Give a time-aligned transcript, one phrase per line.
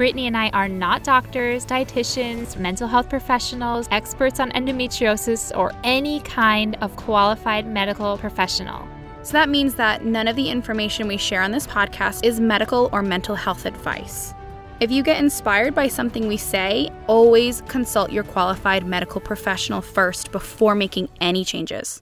[0.00, 6.20] Brittany and I are not doctors, dietitians, mental health professionals, experts on endometriosis, or any
[6.20, 8.88] kind of qualified medical professional.
[9.22, 12.88] So that means that none of the information we share on this podcast is medical
[12.94, 14.32] or mental health advice.
[14.80, 20.32] If you get inspired by something we say, always consult your qualified medical professional first
[20.32, 22.00] before making any changes.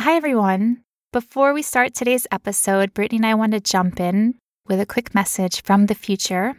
[0.00, 0.84] Hi, everyone.
[1.12, 4.36] Before we start today's episode, Brittany and I want to jump in
[4.66, 6.56] with a quick message from the future.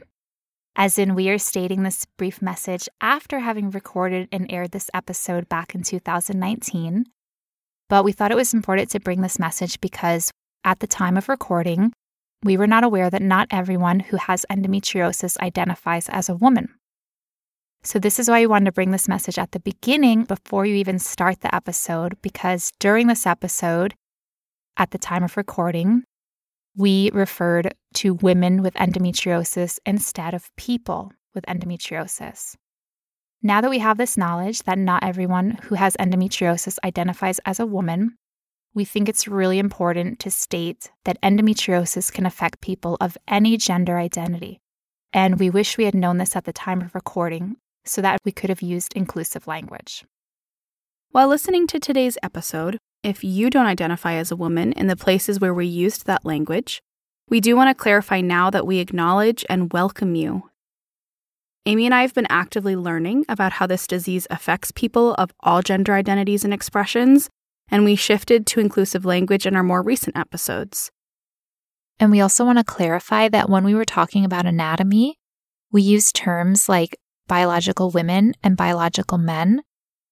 [0.76, 5.50] As in, we are stating this brief message after having recorded and aired this episode
[5.50, 7.06] back in 2019.
[7.90, 10.32] But we thought it was important to bring this message because
[10.64, 11.94] at the time of recording,
[12.44, 16.76] we were not aware that not everyone who has endometriosis identifies as a woman.
[17.84, 20.76] So, this is why we wanted to bring this message at the beginning before you
[20.76, 23.94] even start the episode, because during this episode,
[24.76, 26.04] at the time of recording,
[26.78, 32.56] we referred to women with endometriosis instead of people with endometriosis.
[33.42, 37.66] Now that we have this knowledge that not everyone who has endometriosis identifies as a
[37.66, 38.16] woman,
[38.74, 43.98] we think it's really important to state that endometriosis can affect people of any gender
[43.98, 44.60] identity.
[45.14, 48.34] And we wish we had known this at the time of recording so that we
[48.34, 50.04] could have used inclusive language.
[51.12, 55.40] While listening to today's episode, if you don't identify as a woman in the places
[55.40, 56.82] where we used that language,
[57.30, 60.50] we do want to clarify now that we acknowledge and welcome you.
[61.68, 65.62] Amy and I have been actively learning about how this disease affects people of all
[65.62, 67.30] gender identities and expressions,
[67.70, 70.92] and we shifted to inclusive language in our more recent episodes.
[72.00, 75.18] And we also want to clarify that when we were talking about anatomy,
[75.72, 79.62] we used terms like biological women and biological men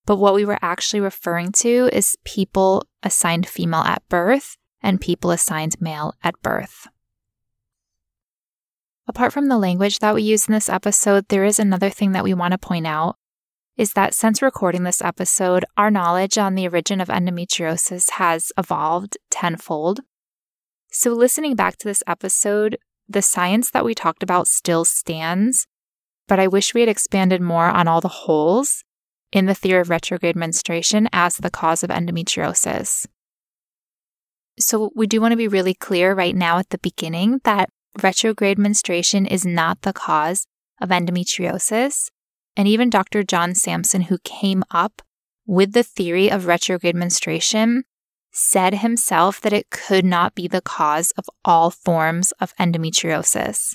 [0.06, 5.32] but what we were actually referring to is people assigned female at birth and people
[5.32, 6.88] assigned male at birth.
[9.08, 12.24] Apart from the language that we use in this episode, there is another thing that
[12.24, 13.18] we want to point out
[13.76, 19.18] is that since recording this episode, our knowledge on the origin of endometriosis has evolved
[19.30, 20.02] tenfold.
[20.92, 22.78] So, listening back to this episode,
[23.10, 25.68] the science that we talked about still stands,
[26.28, 28.84] but I wish we had expanded more on all the holes
[29.34, 33.08] in the theory of retrograde menstruation as the cause of endometriosis.
[34.60, 37.72] So, we do want to be really clear right now at the beginning that
[38.02, 40.46] retrograde menstruation is not the cause
[40.80, 42.10] of endometriosis.
[42.56, 43.24] And even Dr.
[43.24, 45.02] John Sampson, who came up
[45.48, 47.84] with the theory of retrograde menstruation,
[48.32, 53.74] said himself that it could not be the cause of all forms of endometriosis.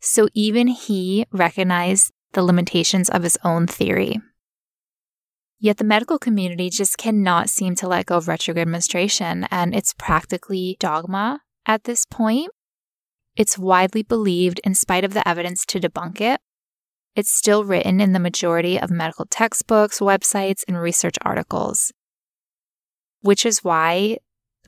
[0.00, 4.20] So even he recognized the limitations of his own theory.
[5.60, 9.92] Yet the medical community just cannot seem to let go of retrograde menstruation, and it's
[9.92, 12.52] practically dogma at this point.
[13.34, 16.40] It's widely believed, in spite of the evidence to debunk it.
[17.16, 21.92] It's still written in the majority of medical textbooks, websites, and research articles.
[23.22, 24.18] Which is why,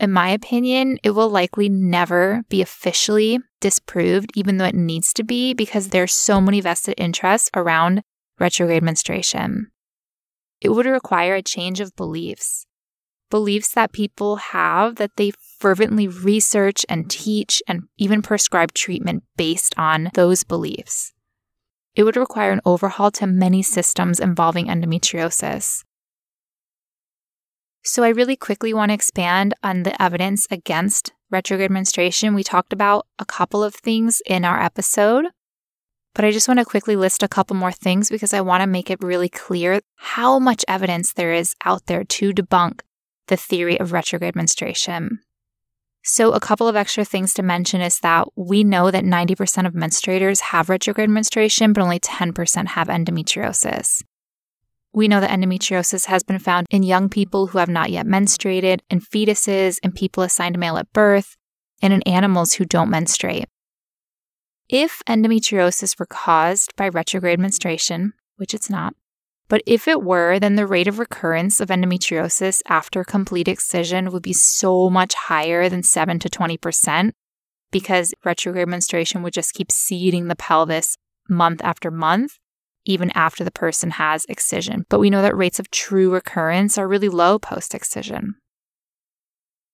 [0.01, 5.23] in my opinion, it will likely never be officially disproved, even though it needs to
[5.23, 8.03] be, because there's so many vested interests around
[8.41, 9.71] retrograde menstruation
[10.61, 12.67] it would require a change of beliefs.
[13.31, 19.75] Beliefs that people have that they fervently research and teach and even prescribe treatment based
[19.79, 21.13] on those beliefs.
[21.95, 25.85] It would require an overhaul to many systems involving endometriosis.
[27.83, 32.35] So, I really quickly want to expand on the evidence against retrograde menstruation.
[32.35, 35.27] We talked about a couple of things in our episode.
[36.15, 38.67] But I just want to quickly list a couple more things because I want to
[38.67, 42.81] make it really clear how much evidence there is out there to debunk
[43.29, 45.21] the theory of retrograde menstruation.
[46.03, 49.75] So, a couple of extra things to mention is that we know that 90% of
[49.75, 54.03] menstruators have retrograde menstruation, but only 10% have endometriosis.
[54.93, 58.81] We know that endometriosis has been found in young people who have not yet menstruated,
[58.91, 61.37] in fetuses, in people assigned male at birth,
[61.83, 63.47] and in animals who don't menstruate.
[64.73, 68.95] If endometriosis were caused by retrograde menstruation, which it's not,
[69.49, 74.23] but if it were, then the rate of recurrence of endometriosis after complete excision would
[74.23, 77.11] be so much higher than 7 to 20%
[77.73, 80.97] because retrograde menstruation would just keep seeding the pelvis
[81.29, 82.39] month after month.
[82.87, 84.87] even after the person has excision.
[84.89, 88.37] But we know that rates of true recurrence are really low post excision.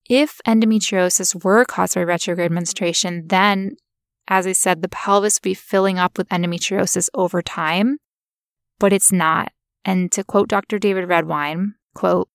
[0.08, 3.76] If endometriosis were caused by retrograde menstruation, then,
[4.28, 7.98] as I said, the pelvis would be filling up with endometriosis over time,
[8.78, 9.52] but it's not.
[9.84, 10.78] And to quote Dr.
[10.78, 12.28] David Redwine, quote,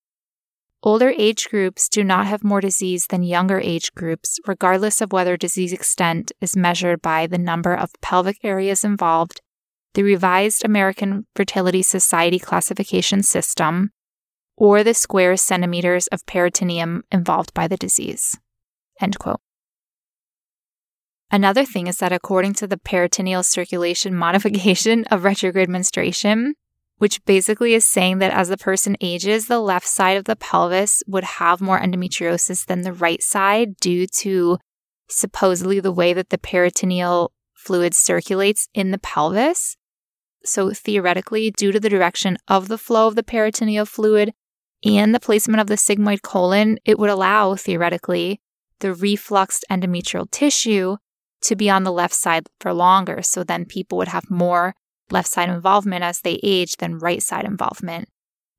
[0.84, 5.38] Older age groups do not have more disease than younger age groups, regardless of whether
[5.38, 9.42] disease extent is measured by the number of pelvic areas involved,
[9.94, 13.92] the revised American Fertility Society classification system,
[14.58, 18.40] or the square centimeters of peritoneum involved by the disease.
[19.00, 19.42] End quote.
[21.32, 26.56] Another thing is that according to the peritoneal circulation modification of retrograde menstruation,
[26.98, 31.02] which basically is saying that as the person ages, the left side of the pelvis
[31.08, 34.60] would have more endometriosis than the right side due to
[35.08, 39.78] supposedly the way that the peritoneal fluid circulates in the pelvis.
[40.44, 44.34] So, theoretically, due to the direction of the flow of the peritoneal fluid
[44.84, 48.42] and the placement of the sigmoid colon, it would allow, theoretically,
[48.80, 50.98] the refluxed endometrial tissue
[51.44, 53.22] to be on the left side for longer.
[53.22, 54.74] So then people would have more
[55.10, 58.08] left side involvement as they age than right side involvement.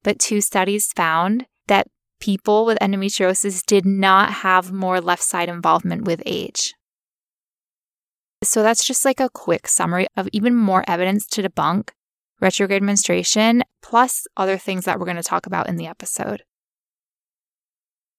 [0.02, 1.86] But two studies found that
[2.20, 6.74] people with endometriosis did not have more left side involvement with age.
[8.42, 11.90] So that's just like a quick summary of even more evidence to debunk
[12.40, 16.42] retrograde menstruation, plus other things that we're going to talk about in the episode.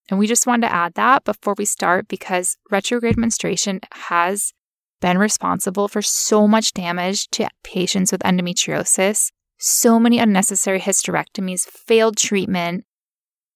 [0.10, 4.54] And we just wanted to add that before we start because retrograde menstruation has
[5.00, 12.18] been responsible for so much damage to patients with endometriosis, so many unnecessary hysterectomies, failed
[12.18, 12.86] treatment.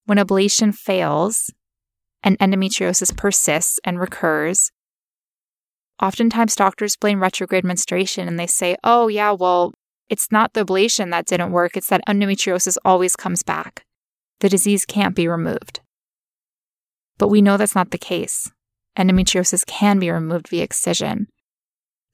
[0.06, 1.52] When ablation fails
[2.24, 4.72] and endometriosis persists and recurs,
[6.02, 9.74] oftentimes doctors blame retrograde menstruation and they say, oh, yeah, well,
[10.10, 13.86] it's not the ablation that didn't work, it's that endometriosis always comes back.
[14.40, 15.82] The disease can't be removed.
[17.18, 18.52] But we know that's not the case.
[18.98, 21.28] Endometriosis can be removed via excision.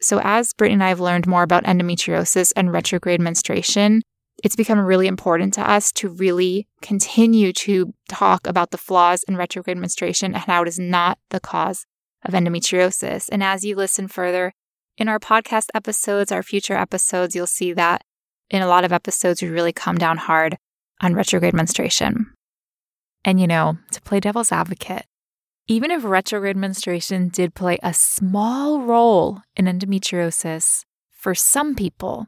[0.02, 4.02] So, as Brittany and I have learned more about endometriosis and retrograde menstruation,
[4.44, 9.38] it's become really important to us to really continue to talk about the flaws in
[9.38, 11.86] retrograde menstruation and how it is not the cause
[12.26, 13.30] of endometriosis.
[13.32, 14.54] And as you listen further
[14.98, 18.04] in our podcast episodes, our future episodes, you'll see that
[18.50, 20.58] in a lot of episodes, we really come down hard
[21.02, 22.34] on retrograde menstruation.
[23.26, 25.06] And you know, to play devil's advocate,
[25.68, 32.28] even if retrograde menstruation did play a small role in endometriosis for some people,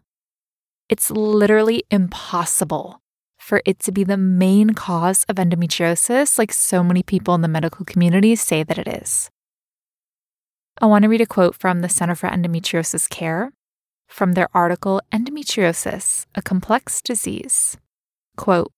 [0.88, 3.02] it's literally impossible
[3.38, 7.48] for it to be the main cause of endometriosis, like so many people in the
[7.48, 9.30] medical community say that it is.
[10.82, 13.52] I want to read a quote from the Center for Endometriosis Care
[14.08, 17.78] from their article Endometriosis, a Complex Disease.
[18.36, 18.72] Quote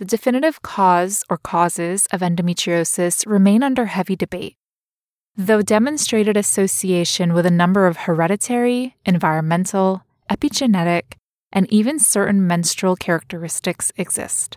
[0.00, 4.56] the definitive cause or causes of endometriosis remain under heavy debate.
[5.36, 11.02] Though demonstrated association with a number of hereditary, environmental, epigenetic,
[11.52, 14.56] and even certain menstrual characteristics exist.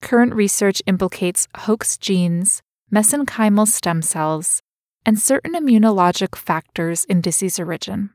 [0.00, 4.62] Current research implicates Hox genes, mesenchymal stem cells,
[5.04, 8.08] and certain immunologic factors in disease origin.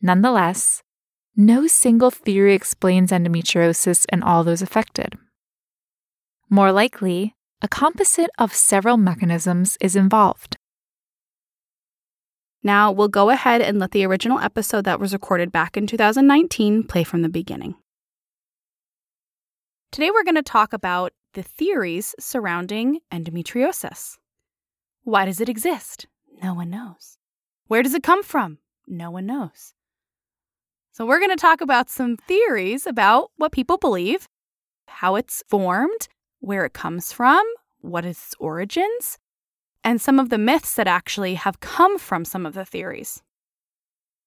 [0.00, 0.84] Nonetheless,
[1.34, 5.18] no single theory explains endometriosis in all those affected.
[6.52, 10.58] More likely, a composite of several mechanisms is involved.
[12.62, 16.82] Now, we'll go ahead and let the original episode that was recorded back in 2019
[16.82, 17.76] play from the beginning.
[19.92, 24.18] Today, we're going to talk about the theories surrounding endometriosis.
[25.04, 26.06] Why does it exist?
[26.42, 27.16] No one knows.
[27.68, 28.58] Where does it come from?
[28.86, 29.72] No one knows.
[30.92, 34.28] So, we're going to talk about some theories about what people believe,
[34.86, 36.08] how it's formed,
[36.42, 37.42] where it comes from,
[37.80, 39.16] what is its origins,
[39.84, 43.22] and some of the myths that actually have come from some of the theories.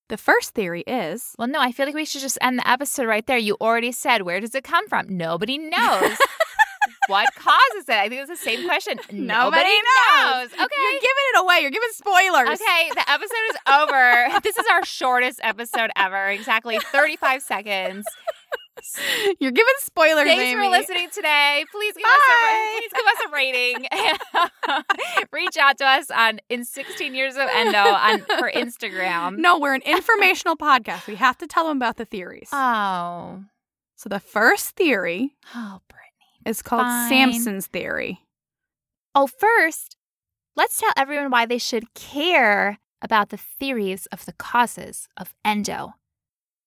[0.07, 3.07] The first theory is Well, no, I feel like we should just end the episode
[3.07, 3.38] right there.
[3.38, 5.17] You already said, where does it come from?
[5.17, 6.17] Nobody knows.
[7.07, 7.95] what causes it?
[7.95, 8.98] I think it's the same question.
[9.12, 10.51] Nobody, Nobody knows.
[10.51, 10.53] knows.
[10.53, 10.81] Okay.
[10.81, 11.60] You're giving it away.
[11.62, 12.62] You're giving spoilers.
[12.62, 14.39] Okay, the episode is over.
[14.43, 16.27] this is our shortest episode ever.
[16.27, 18.05] Exactly 35 seconds.
[19.39, 20.25] You're giving spoilers.
[20.27, 20.56] Thanks Amy.
[20.63, 21.65] for listening today.
[21.72, 25.25] Please give us a please give us a rating.
[25.32, 29.38] Reach out to us on in 16 years of endo on for Instagram.
[29.38, 31.08] No, we're an informational podcast.
[31.08, 32.50] We have to tell them about the theories.
[32.51, 33.44] Oh.
[33.96, 36.46] So the first theory Oh, Brittany.
[36.46, 37.10] is called Fine.
[37.10, 38.22] Sampson's theory.
[39.13, 39.96] Oh, first,
[40.56, 45.94] let's tell everyone why they should care about the theories of the causes of endo.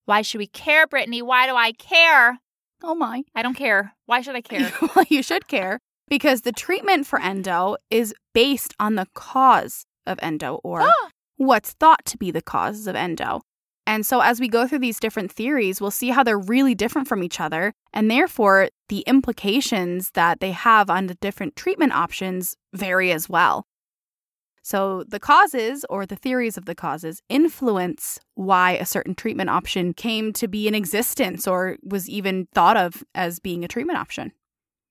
[0.09, 1.21] Why should we care, Brittany?
[1.21, 2.39] Why do I care?
[2.83, 3.25] Oh my.
[3.35, 3.93] I don't care.
[4.07, 4.73] Why should I care?
[4.97, 10.19] well, you should care because the treatment for endo is based on the cause of
[10.23, 11.09] endo or ah!
[11.37, 13.43] what's thought to be the causes of endo.
[13.87, 17.07] And so, as we go through these different theories, we'll see how they're really different
[17.07, 17.75] from each other.
[17.93, 23.67] And therefore, the implications that they have on the different treatment options vary as well.
[24.69, 29.95] So, the causes or the theories of the causes influence why a certain treatment option
[29.95, 34.31] came to be in existence or was even thought of as being a treatment option.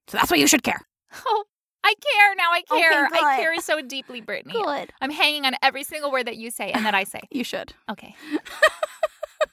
[0.07, 0.81] So, that's why you should care.
[1.27, 1.43] Oh,
[1.83, 2.51] I care now.
[2.51, 3.05] I care.
[3.05, 4.53] Okay, I care so deeply, Brittany.
[4.53, 4.91] Good.
[4.99, 7.21] I'm hanging on every single word that you say and that I say.
[7.31, 7.73] You should.
[7.87, 8.15] Okay.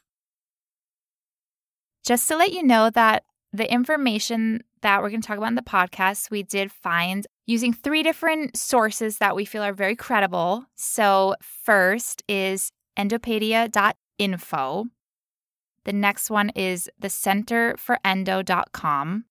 [2.02, 5.54] Just to let you know that the information that we're going to talk about in
[5.54, 10.65] the podcast, we did find using three different sources that we feel are very credible.
[10.75, 14.87] So, first is endopedia.info.
[15.85, 19.25] The next one is the Center for Endo.com.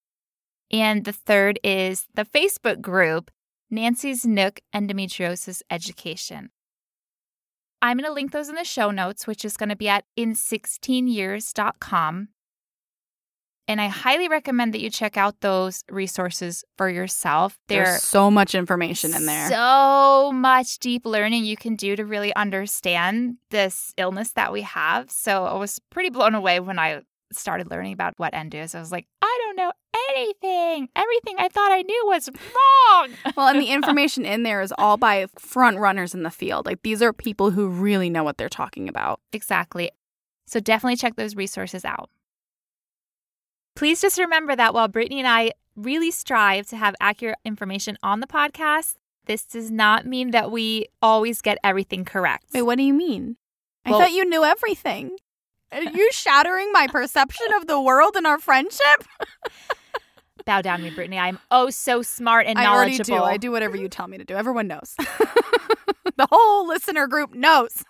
[0.72, 3.32] And the third is the Facebook group,
[3.70, 6.50] Nancy's Nook Endometriosis Education.
[7.82, 10.06] I'm going to link those in the show notes, which is going to be at
[10.18, 12.30] in16years.com.
[13.68, 17.58] And I highly recommend that you check out those resources for yourself.
[17.68, 19.50] They're There's so much information in there.
[19.50, 25.10] so much deep learning you can do to really understand this illness that we have.
[25.10, 27.02] So I was pretty blown away when I
[27.32, 28.76] started learning about what endo is.
[28.76, 29.72] I was like, I don't know
[30.10, 30.90] anything.
[30.96, 33.10] Everything I thought I knew was wrong.
[33.38, 36.66] well, and the information in there is all by front runners in the field.
[36.66, 39.20] Like these are people who really know what they're talking about.
[39.32, 39.90] Exactly.
[40.48, 42.10] So definitely check those resources out.
[43.76, 48.20] Please just remember that while Brittany and I really strive to have accurate information on
[48.20, 52.46] the podcast, this does not mean that we always get everything correct.
[52.54, 53.38] Wait, what do you mean?
[53.86, 55.18] Well- I thought you knew everything.
[55.72, 59.06] Are you shattering my perception of the world and our friendship?
[60.46, 61.18] Bow down to me, Brittany.
[61.18, 63.20] I'm oh so smart and I already knowledgeable.
[63.20, 63.24] do.
[63.24, 64.36] I do whatever you tell me to do.
[64.36, 64.94] Everyone knows.
[65.00, 67.84] the whole listener group knows.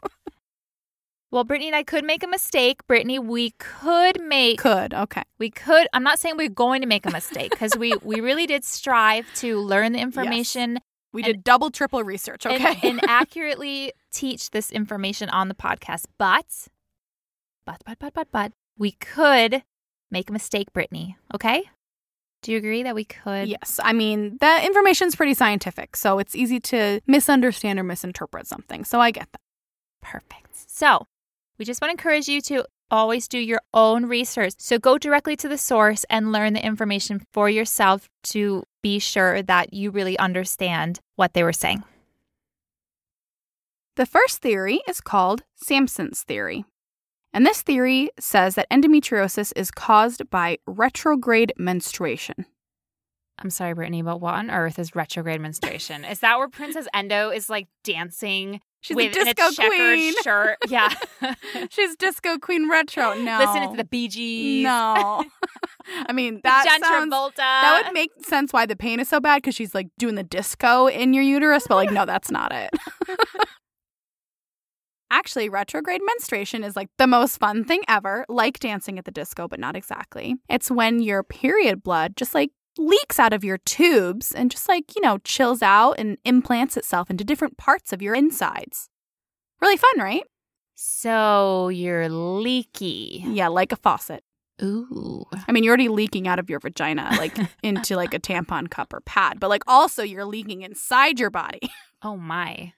[1.33, 2.85] Well, Brittany and I could make a mistake.
[2.85, 4.93] Brittany, we could make Could.
[4.93, 5.23] Okay.
[5.39, 8.45] we could I'm not saying we're going to make a mistake because we we really
[8.45, 10.77] did strive to learn the information
[11.11, 12.45] We And- did double, triple research.
[12.45, 12.77] Okay.
[12.87, 16.05] and, accurately teach this information on the podcast.
[16.19, 16.45] But
[17.65, 19.63] but but but but but we could
[20.11, 21.17] make a mistake, Brittany.
[21.33, 21.63] Okay?
[22.43, 23.47] Do you agree that we could?
[23.47, 23.79] yes.
[23.83, 28.83] I mean, the information's pretty scientific, so it's easy to misunderstand or misinterpret something.
[28.85, 29.41] So I get that.
[30.01, 30.69] Perfect.
[30.69, 31.07] So,
[31.63, 34.55] we just want to encourage you to always do your own research.
[34.57, 39.41] So, go directly to the source and learn the information for yourself to be sure
[39.41, 41.85] that you really understand what they were saying.
[43.95, 46.65] The first theory is called Sampson's theory.
[47.31, 52.45] And this theory says that endometriosis is caused by retrograde menstruation.
[53.39, 56.03] I'm sorry, Brittany, but what on earth is retrograde menstruation?
[56.03, 60.13] is that where Princess Endo is like dancing She's with a disco a queen.
[60.23, 60.57] shirt?
[60.67, 60.93] Yeah.
[61.69, 63.13] She's disco queen retro.
[63.13, 63.39] No.
[63.39, 64.65] Listening to the Bee Gees.
[64.65, 65.23] No.
[66.07, 67.35] I mean, that John sounds, Travolta.
[67.37, 70.23] that would make sense why the pain is so bad because she's like doing the
[70.23, 72.69] disco in your uterus, but like, no, that's not it.
[75.11, 79.47] Actually, retrograde menstruation is like the most fun thing ever, like dancing at the disco,
[79.47, 80.35] but not exactly.
[80.49, 84.95] It's when your period blood just like leaks out of your tubes and just like,
[84.95, 88.89] you know, chills out and implants itself into different parts of your insides.
[89.61, 90.23] Really fun, right?
[90.75, 93.23] so you're leaky.
[93.25, 94.23] Yeah, like a faucet.
[94.61, 95.25] Ooh.
[95.47, 98.93] I mean, you're already leaking out of your vagina, like into like a tampon cup
[98.93, 101.61] or pad, but like also you're leaking inside your body.
[102.05, 102.73] Oh my.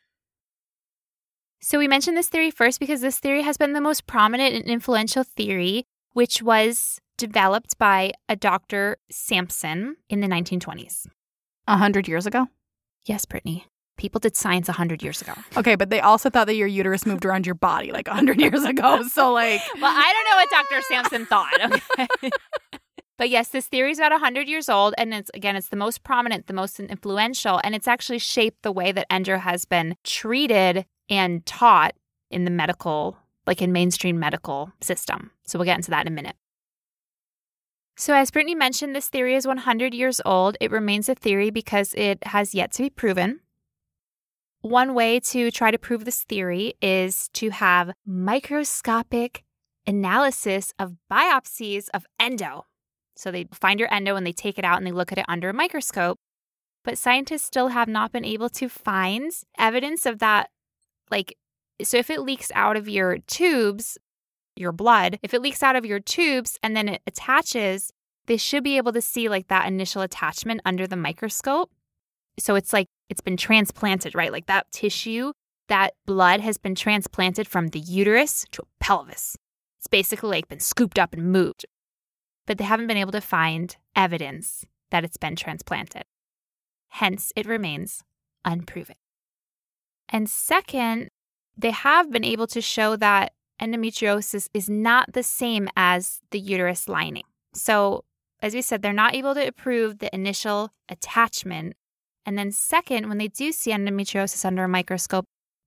[1.59, 4.65] So we mentioned this theory first because this theory has been the most prominent and
[4.65, 8.97] influential theory, which was developed by a Dr.
[9.09, 11.07] Sampson in the 1920s.
[11.67, 12.47] A hundred years ago?
[13.05, 13.65] Yes, Brittany.
[13.97, 15.33] People did science a 100 years ago.
[15.55, 18.41] Okay, but they also thought that your uterus moved around your body like a hundred
[18.41, 19.03] years ago.
[19.03, 20.81] So like, Well, I don't know what Dr.
[20.89, 21.71] Sampson thought.
[22.21, 22.29] Okay.
[23.17, 24.95] but yes, this theory is about 100 years old.
[24.97, 27.61] And it's, again, it's the most prominent, the most influential.
[27.63, 31.93] And it's actually shaped the way that endo has been treated and taught
[32.29, 33.17] in the medical,
[33.47, 35.31] like in mainstream medical system.
[35.45, 36.35] So we'll get into that in a minute.
[37.97, 40.57] So, as Brittany mentioned, this theory is 100 years old.
[40.59, 43.39] It remains a theory because it has yet to be proven.
[44.61, 49.43] One way to try to prove this theory is to have microscopic
[49.87, 52.65] analysis of biopsies of endo.
[53.15, 55.25] So they find your endo and they take it out and they look at it
[55.29, 56.17] under a microscope.
[56.83, 60.49] But scientists still have not been able to find evidence of that.
[61.09, 61.37] Like,
[61.81, 63.97] so if it leaks out of your tubes,
[64.55, 67.91] your blood, if it leaks out of your tubes and then it attaches,
[68.27, 71.71] they should be able to see like that initial attachment under the microscope.
[72.39, 74.31] So it's like it's been transplanted, right?
[74.31, 75.33] Like that tissue,
[75.67, 79.37] that blood has been transplanted from the uterus to a pelvis.
[79.79, 81.65] It's basically like been scooped up and moved.
[82.47, 86.03] But they haven't been able to find evidence that it's been transplanted.
[86.89, 88.03] Hence, it remains
[88.43, 88.95] unproven.
[90.09, 91.09] And second,
[91.57, 96.87] they have been able to show that endometriosis is not the same as the uterus
[96.87, 97.23] lining.
[97.53, 98.03] So,
[98.41, 101.73] as we said, they're not able to approve the initial attachment.
[102.25, 105.25] And then, second, when they do see endometriosis under a microscope,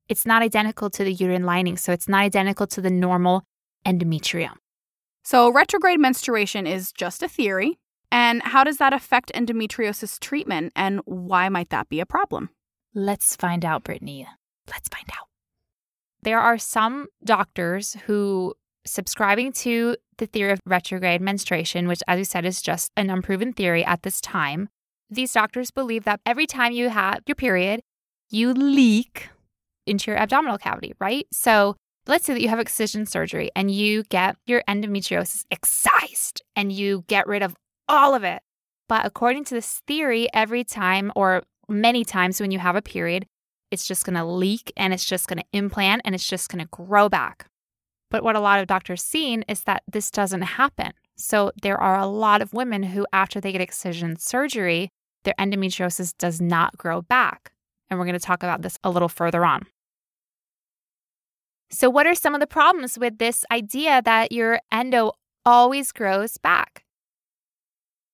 [0.08, 1.76] it's not identical to the uterine lining.
[1.76, 3.44] So, it's not identical to the normal
[3.86, 4.54] endometrium.
[5.24, 7.78] So, retrograde menstruation is just a theory.
[8.10, 10.72] And how does that affect endometriosis treatment?
[10.74, 12.50] And why might that be a problem?
[12.94, 14.26] Let's find out, Brittany.
[14.66, 15.27] Let's find out.
[16.22, 22.24] There are some doctors who subscribing to the theory of retrograde menstruation, which, as we
[22.24, 24.68] said, is just an unproven theory at this time.
[25.10, 27.80] These doctors believe that every time you have your period,
[28.30, 29.30] you leak
[29.86, 31.26] into your abdominal cavity, right?
[31.32, 36.72] So let's say that you have excision surgery and you get your endometriosis excised and
[36.72, 37.54] you get rid of
[37.88, 38.42] all of it.
[38.88, 43.26] But according to this theory, every time or many times when you have a period,
[43.70, 46.64] it's just going to leak and it's just going to implant and it's just going
[46.64, 47.46] to grow back.
[48.10, 50.92] But what a lot of doctors seen is that this doesn't happen.
[51.16, 54.90] So there are a lot of women who, after they get excision surgery,
[55.24, 57.52] their endometriosis does not grow back.
[57.90, 59.66] And we're going to talk about this a little further on.
[61.70, 65.12] So, what are some of the problems with this idea that your endo
[65.44, 66.84] always grows back?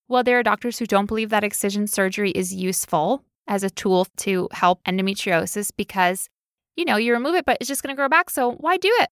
[0.09, 4.07] Well, there are doctors who don't believe that excision surgery is useful as a tool
[4.17, 6.29] to help endometriosis because,
[6.75, 8.29] you know, you remove it, but it's just going to grow back.
[8.29, 9.09] So why do it?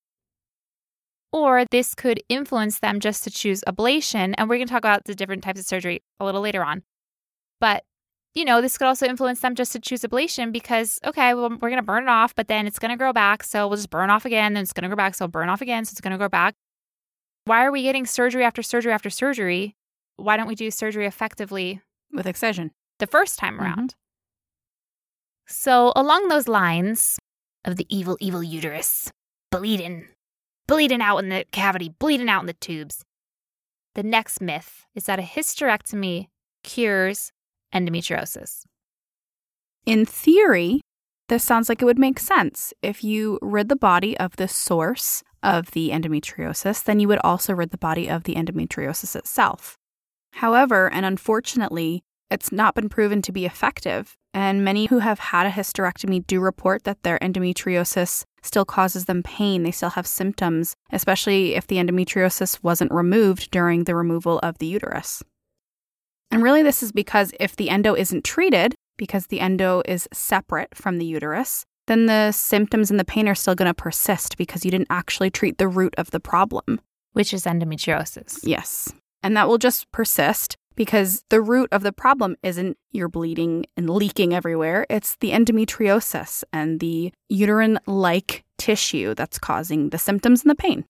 [1.32, 4.34] Or this could influence them just to choose ablation.
[4.38, 6.84] And we're going to talk about the different types of surgery a little later on.
[7.60, 7.84] But,
[8.36, 11.69] you know, this could also influence them just to choose ablation because, okay, well, we're
[11.69, 13.43] going to burn it off, but then it's going to grow back.
[13.43, 14.54] So we'll just burn off again.
[14.54, 15.15] Then it's going to grow back.
[15.15, 15.86] So burn off again.
[15.86, 16.56] So it's going to grow back.
[17.46, 19.76] Why are we getting surgery after surgery after surgery?
[20.17, 23.63] Why don't we do surgery effectively with excision the first time mm-hmm.
[25.47, 27.19] So, along those lines
[27.65, 29.12] of the evil, evil uterus,
[29.51, 30.08] bleeding,
[30.67, 33.03] bleeding out in the cavity, bleeding out in the tubes,
[33.95, 36.27] the next myth is that a hysterectomy
[36.63, 37.32] cures
[37.73, 38.63] endometriosis.
[39.86, 40.82] In theory,
[41.29, 42.73] this sounds like it would make sense.
[42.82, 47.53] If you rid the body of the source of the endometriosis, then you would also
[47.53, 49.77] rid the body of the endometriosis itself.
[50.34, 52.01] However, and unfortunately,
[52.32, 56.39] it's not been proven to be effective and many who have had a hysterectomy do
[56.39, 59.63] report that their endometriosis still causes them pain.
[59.63, 64.65] They still have symptoms, especially if the endometriosis wasn't removed during the removal of the
[64.65, 65.24] uterus.
[66.32, 70.76] And really, this is because if the endo isn't treated, because the endo is separate
[70.76, 74.65] from the uterus, then the symptoms and the pain are still going to persist because
[74.65, 76.80] you didn't actually treat the root of the problem,
[77.12, 78.39] which is endometriosis.
[78.43, 78.91] Yes.
[79.22, 83.90] And that will just persist because the root of the problem isn't you're bleeding and
[83.90, 84.86] leaking everywhere.
[84.90, 90.86] It's the endometriosis and the uterine like tissue that's causing the symptoms and the pain.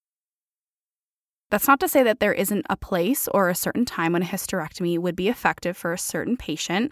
[1.52, 4.26] That's not to say that there isn't a place or a certain time when a
[4.26, 6.92] hysterectomy would be effective for a certain patient.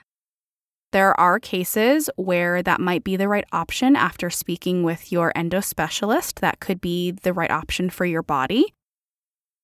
[0.91, 5.61] There are cases where that might be the right option after speaking with your endo
[5.61, 6.41] specialist.
[6.41, 8.75] That could be the right option for your body.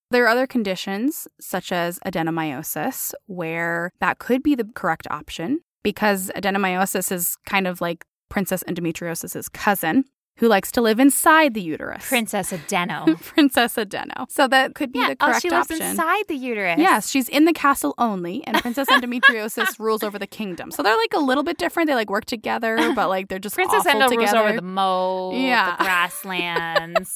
[0.10, 6.32] There are other conditions, such as adenomyosis, where that could be the correct option because
[6.36, 10.06] adenomyosis is kind of like Princess endometriosis's cousin
[10.38, 12.08] who likes to live inside the uterus.
[12.08, 13.16] Princess Adeno.
[13.22, 14.28] Princess Adeno.
[14.30, 15.48] So that could be yeah, the oh, correct option.
[15.48, 15.88] oh, she lives option.
[15.88, 16.80] inside the uterus.
[16.80, 20.72] Yes, she's in the castle only, and Princess Endometriosis rules over the kingdom.
[20.72, 21.88] So they're like a little bit different.
[21.88, 24.38] They like work together, but like they're just Princess awful Endo together.
[24.38, 25.76] rules over the moat, yeah.
[25.76, 27.14] the grasslands.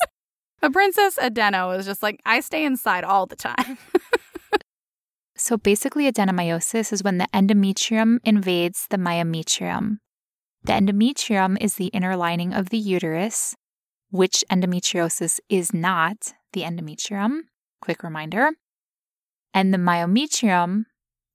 [0.61, 3.79] But Princess Adeno is just like, I stay inside all the time.
[5.35, 9.97] so basically, adenomyosis is when the endometrium invades the myometrium.
[10.63, 13.55] The endometrium is the inner lining of the uterus,
[14.11, 17.39] which endometriosis is not the endometrium.
[17.81, 18.51] Quick reminder.
[19.55, 20.85] And the myometrium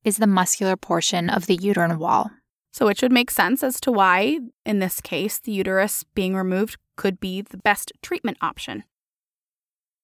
[0.05, 2.31] is the muscular portion of the uterine wall.
[2.73, 6.79] So it should make sense as to why, in this case, the uterus being removed
[6.97, 8.85] could be the best treatment option.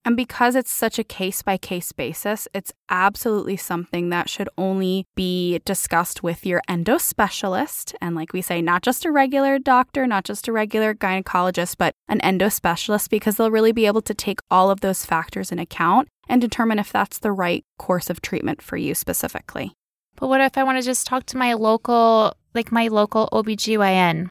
[0.05, 5.07] And because it's such a case by case basis, it's absolutely something that should only
[5.15, 7.95] be discussed with your endo specialist.
[8.01, 11.95] And like we say, not just a regular doctor, not just a regular gynecologist, but
[12.09, 15.61] an endo specialist, because they'll really be able to take all of those factors in
[15.61, 19.73] account and determine if that's the right course of treatment for you specifically.
[20.17, 24.29] But what if I want to just talk to my local, like my local OBGYN?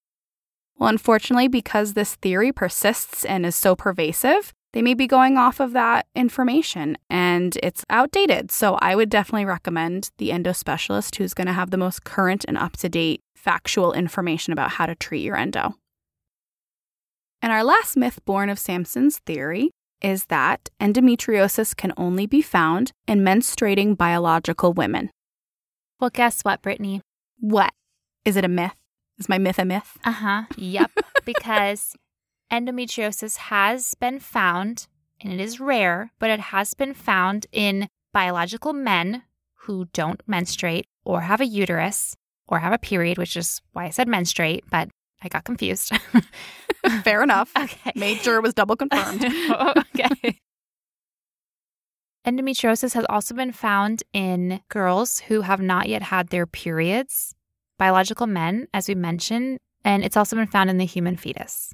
[0.78, 5.60] Well, unfortunately, because this theory persists and is so pervasive, they may be going off
[5.60, 8.52] of that information and it's outdated.
[8.52, 12.46] So I would definitely recommend the endo specialist who's going to have the most current
[12.48, 15.76] and up to date factual information about how to treat your endo.
[17.42, 22.92] And our last myth born of Sampson's theory is that endometriosis can only be found
[23.08, 25.10] in menstruating biological women.
[26.00, 27.02] Well, guess what, Brittany?
[27.40, 27.72] What?
[28.26, 28.76] Is it a myth?
[29.18, 29.98] Is my myth a myth?
[30.04, 30.44] Uh huh.
[30.56, 30.92] Yep.
[31.26, 31.96] because
[32.52, 34.88] endometriosis has been found,
[35.22, 39.24] and it is rare, but it has been found in biological men
[39.66, 42.16] who don't menstruate or have a uterus
[42.48, 44.90] or have a period, which is why I said menstruate, but
[45.22, 45.92] I got confused.
[47.04, 47.52] Fair enough.
[47.58, 47.92] Okay.
[47.96, 49.24] Made sure it was double confirmed.
[49.96, 50.40] okay.
[52.26, 57.34] Endometriosis has also been found in girls who have not yet had their periods,
[57.78, 61.74] biological men, as we mentioned, and it's also been found in the human fetus.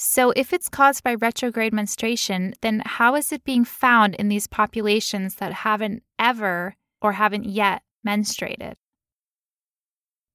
[0.00, 4.46] So, if it's caused by retrograde menstruation, then how is it being found in these
[4.46, 8.74] populations that haven't ever or haven't yet menstruated?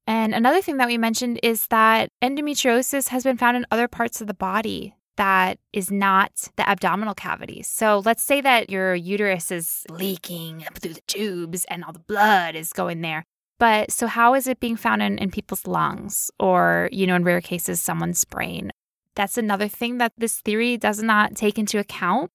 [0.06, 4.20] And another thing that we mentioned is that endometriosis has been found in other parts
[4.20, 7.64] of the body that is not the abdominal cavity.
[7.64, 12.56] So let's say that your uterus is leaking through the tubes and all the blood
[12.56, 13.24] is going there.
[13.60, 17.24] But so how is it being found in, in people's lungs or, you know, in
[17.24, 18.73] rare cases, someone's brain?
[19.16, 22.32] That's another thing that this theory does not take into account.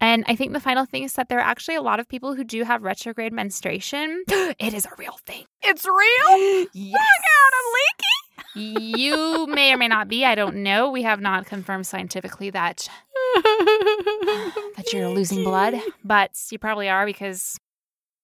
[0.00, 2.34] And I think the final thing is that there are actually a lot of people
[2.34, 4.22] who do have retrograde menstruation.
[4.28, 5.44] it is a real thing.
[5.62, 6.66] It's real?
[6.72, 7.00] Yes.
[7.00, 7.50] Oh
[8.54, 8.92] I'm leaky.
[8.92, 10.24] you may or may not be.
[10.24, 10.90] I don't know.
[10.90, 12.88] We have not confirmed scientifically that
[13.34, 17.58] that you're losing blood, but you probably are because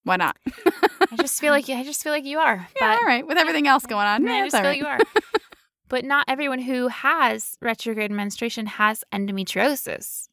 [0.03, 0.37] Why not?
[1.11, 2.55] I just feel like I just feel like you are.
[2.79, 3.25] yeah, but all right.
[3.27, 4.77] With everything else going on, I yeah, just it's all feel right.
[4.77, 4.99] you are.
[5.89, 10.27] but not everyone who has retrograde menstruation has endometriosis.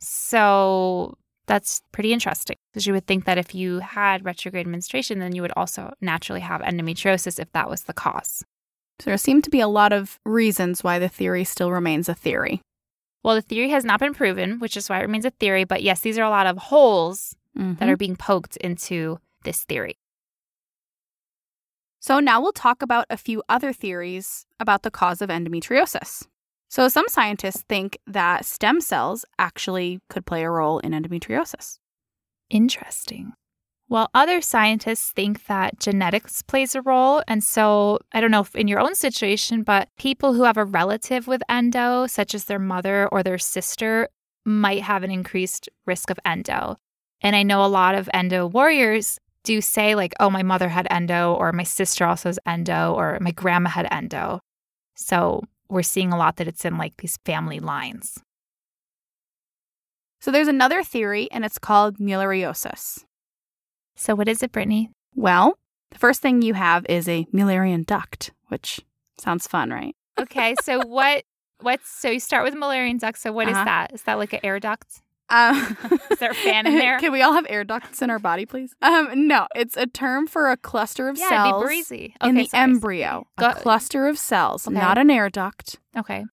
[0.00, 5.34] So that's pretty interesting because you would think that if you had retrograde menstruation, then
[5.34, 8.44] you would also naturally have endometriosis if that was the cause.
[9.00, 12.14] So there seem to be a lot of reasons why the theory still remains a
[12.14, 12.60] theory.
[13.22, 15.64] Well, the theory has not been proven, which is why it remains a theory.
[15.64, 17.94] But yes, these are a lot of holes that are mm-hmm.
[17.94, 19.96] being poked into this theory.
[22.06, 26.26] So now we'll talk about a few other theories about the cause of endometriosis.
[26.68, 31.78] So some scientists think that stem cells actually could play a role in endometriosis.
[32.50, 33.32] Interesting.
[33.88, 37.22] While other scientists think that genetics plays a role.
[37.26, 40.66] And so I don't know if in your own situation, but people who have a
[40.66, 44.10] relative with endo, such as their mother or their sister,
[44.44, 46.76] might have an increased risk of endo.
[47.22, 50.86] And I know a lot of endo warriors do say, like, oh, my mother had
[50.90, 54.40] endo, or my sister also has endo, or my grandma had endo.
[54.96, 58.18] So we're seeing a lot that it's in like these family lines.
[60.20, 63.04] So there's another theory, and it's called Mulleriosis.
[63.96, 64.90] So, what is it, Brittany?
[65.14, 65.56] Well,
[65.90, 68.80] the first thing you have is a Mullerian duct, which
[69.18, 69.94] sounds fun, right?
[70.18, 71.24] Okay, so what?
[71.60, 73.18] What's so you start with Mullerian duct.
[73.18, 73.64] So what is Uh-huh.
[73.64, 73.92] that?
[73.92, 75.00] Is that like an air duct?
[75.30, 75.76] Um,
[76.10, 76.98] Is there a fan in there?
[77.00, 78.74] Can we all have air ducts in our body, please?
[78.82, 82.14] Um, no, it's a term for a cluster of yeah, cells it'd be breezy.
[82.20, 83.26] Okay, in the sorry, embryo.
[83.38, 84.74] Go- a cluster of cells, Okay.
[84.76, 85.78] not an air duct.
[85.96, 86.24] Okay,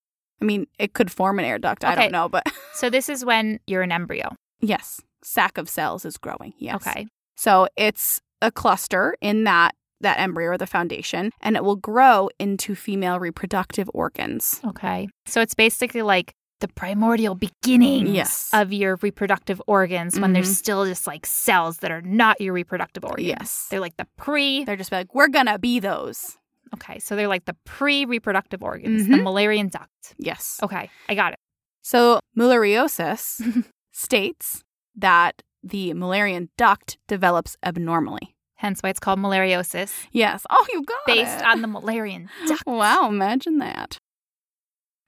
[0.42, 1.86] I mean, it could form an air duct.
[1.86, 4.36] I don't know, but so this is when you're an embryo.
[4.60, 6.54] yes, sac of cells is growing.
[6.58, 6.76] Yes.
[6.86, 11.76] Okay, So it's a cluster in that that embryo or the foundation, and it will
[11.76, 14.60] grow into female reproductive organs.
[14.66, 15.08] okay.
[15.28, 18.50] So it's basically like the primordial beginnings Yes.
[18.54, 20.34] of your reproductive organs when Mhm.
[20.36, 23.28] there's still just like cells that are not your reproductive organs.
[23.28, 23.68] Yes.
[23.70, 24.64] They're like the pre.
[24.64, 26.38] They're just like, we're gonna be those.
[26.74, 29.24] Okay, so they're like the pre-reproductive organs, the Mhm.
[29.24, 30.16] Mullerian duct.
[30.18, 30.58] Yes.
[30.64, 31.40] Okay, I got it.
[31.82, 33.42] So Mulleriosis
[33.92, 34.64] states
[34.96, 38.36] that the Mullerian duct develops abnormally.
[38.56, 40.46] Hence why it's called Mulleriosis, Yes.
[40.50, 41.46] Oh, you got based it.
[41.46, 42.64] on the Mullerian duct.
[42.68, 43.98] Wow, imagine that.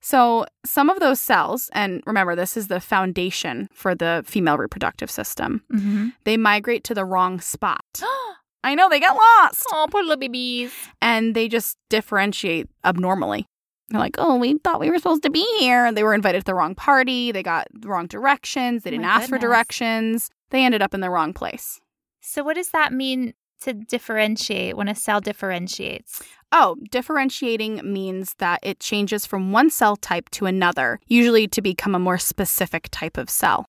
[0.06, 5.10] So, some of those cells, and remember, this is the foundation for the female reproductive
[5.10, 6.10] system, Mm-hmm.
[6.26, 7.86] they migrate to the wrong spot.
[8.66, 9.66] I know, they get lost.
[9.72, 10.74] oh, poor little babies.
[11.02, 13.46] And they just differentiate abnormally.
[13.90, 15.92] They're like, oh, we thought we were supposed to be here.
[15.92, 17.32] They were invited to the wrong party.
[17.32, 18.84] They got the wrong directions.
[18.84, 20.30] They Oh didn't my ask for directions.
[20.50, 21.80] They ended up in the wrong place.
[22.22, 26.22] So, what does that mean to differentiate when a cell differentiates?
[26.52, 31.96] Oh, differentiating means that it changes from one cell type to another, usually to become
[31.96, 33.66] a more specific type of cell.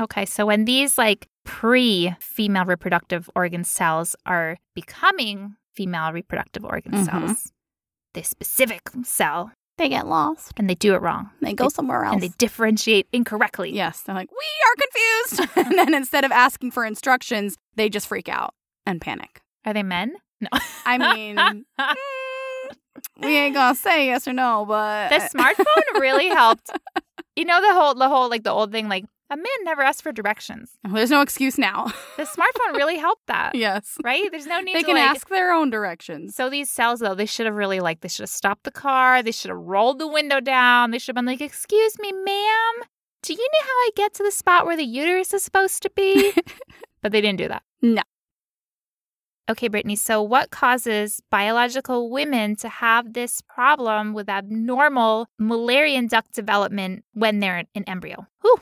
[0.00, 6.92] Okay, so when these like pre female reproductive organ cells are becoming female reproductive organ
[6.92, 7.04] Mhm.
[7.04, 7.52] cells,
[8.14, 10.52] this specific cell, They get lost.
[10.56, 11.30] and they do it wrong.
[11.40, 12.14] They go somewhere else.
[12.14, 13.72] And they differentiate incorrectly.
[13.72, 15.56] yes, they're like, we are confused.
[15.68, 18.54] and then instead of asking for instructions, they just freak out
[18.86, 19.40] and panic.
[19.64, 20.14] Are they men?
[20.40, 20.48] No.
[20.84, 21.64] I mean,
[23.22, 26.70] we ain't gonna say yes or no, but the smartphone really helped.
[27.36, 30.02] You know the whole the whole like the old thing like a man never asked
[30.02, 30.72] for directions.
[30.92, 31.86] there's no excuse now.
[32.16, 33.52] The smartphone really helped that.
[33.54, 34.30] yes, Right?
[34.30, 36.36] There's no need they to can like, ask their own directions.
[36.36, 39.22] So these cells, though, they should have really like they should have stopped the car.
[39.22, 40.90] They should have rolled the window down.
[40.90, 42.74] They should have been like, "Excuse me, ma'am,
[43.22, 45.90] do you know how I get to the spot where the uterus is supposed to
[45.90, 46.32] be?"
[47.02, 47.62] but they didn't do that.
[47.82, 48.02] No.
[49.50, 49.94] Okay, Brittany.
[49.96, 57.40] So what causes biological women to have this problem with abnormal Mullerian duct development when
[57.40, 58.26] they're an embryo?
[58.40, 58.56] Whew.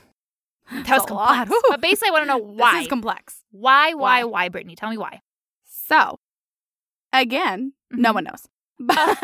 [0.70, 1.46] That was That's a lot.
[1.48, 1.62] complex.
[1.68, 2.72] But basically, I want to know why.
[2.78, 3.40] This is complex.
[3.52, 4.24] why, why, Why?
[4.24, 4.74] why, Brittany?
[4.74, 5.20] Tell me why.
[5.64, 6.18] So,
[7.12, 8.14] again, no Mhm.
[8.14, 8.48] one knows.
[8.80, 9.18] But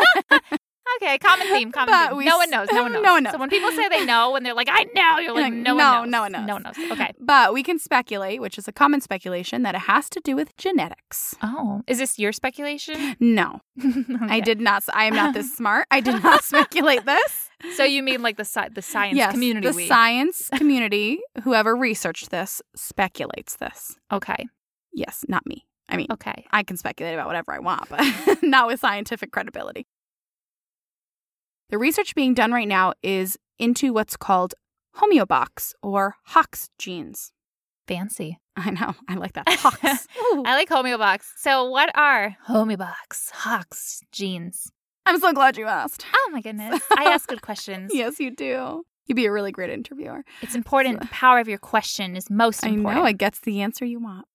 [0.97, 2.17] Okay, common theme, common But theme.
[2.19, 2.69] we no one knows.
[2.73, 3.03] No one knows.
[3.05, 3.33] no one knows.
[3.33, 6.01] So when people say they know, when they're like, "I know," you're like, "No, no,
[6.01, 6.11] one knows.
[6.11, 6.47] no one knows.
[6.47, 7.13] No one knows." Okay.
[7.21, 10.57] but we can speculate, which is a common speculation, that it has to do with
[10.57, 11.35] genetics.
[11.43, 13.17] Oh, is this your speculation?
[13.21, 13.61] No,
[14.23, 14.85] I did not.
[14.95, 15.87] I am not this smart.
[15.91, 17.51] I did not speculate this.
[17.75, 19.69] So you mean like the sci- the science yes, community?
[19.69, 19.87] the we.
[19.89, 23.97] science community, whoever researched this, speculates this.
[24.13, 24.47] okay.
[24.93, 25.65] Yes, not me.
[25.89, 26.45] I mean, Okay.
[26.51, 28.01] I can speculate about whatever I want, but
[28.43, 29.87] not with scientific credibility.
[31.71, 34.55] The research being done right now is into what's called
[34.97, 37.33] homeobox or Hox genes.
[37.87, 38.39] Fancy.
[38.57, 39.45] I know, I like that.
[39.49, 39.79] Hox.
[40.47, 41.25] I like homeobox.
[41.37, 44.73] So what are homeobox, Hox genes?
[45.05, 46.07] I'm so glad you asked.
[46.15, 46.81] Oh my goodness.
[46.97, 47.91] I ask good questions.
[47.95, 48.85] Yes, you do.
[49.07, 50.25] You'd be a really great interviewer.
[50.41, 51.01] It's important.
[51.01, 52.99] The power of your question is most important.
[52.99, 54.27] I know, it gets the answer you want.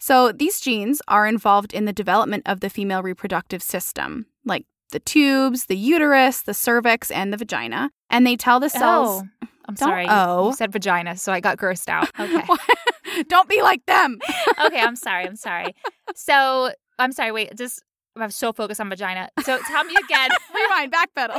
[0.00, 5.00] So, these genes are involved in the development of the female reproductive system, like the
[5.00, 7.90] tubes, the uterus, the cervix, and the vagina.
[8.10, 9.22] And they tell the cells.
[9.22, 10.06] Oh, I'm Don't sorry.
[10.08, 10.48] Oh.
[10.48, 12.10] You said vagina, so I got grossed out.
[12.20, 12.46] Okay.
[13.28, 14.18] Don't be like them.
[14.66, 15.26] okay, I'm sorry.
[15.26, 15.74] I'm sorry.
[16.14, 17.32] So I'm sorry.
[17.32, 17.82] Wait, just
[18.16, 19.30] I'm so focused on vagina.
[19.44, 20.30] So tell me again.
[20.54, 21.38] Rewind, backpedal.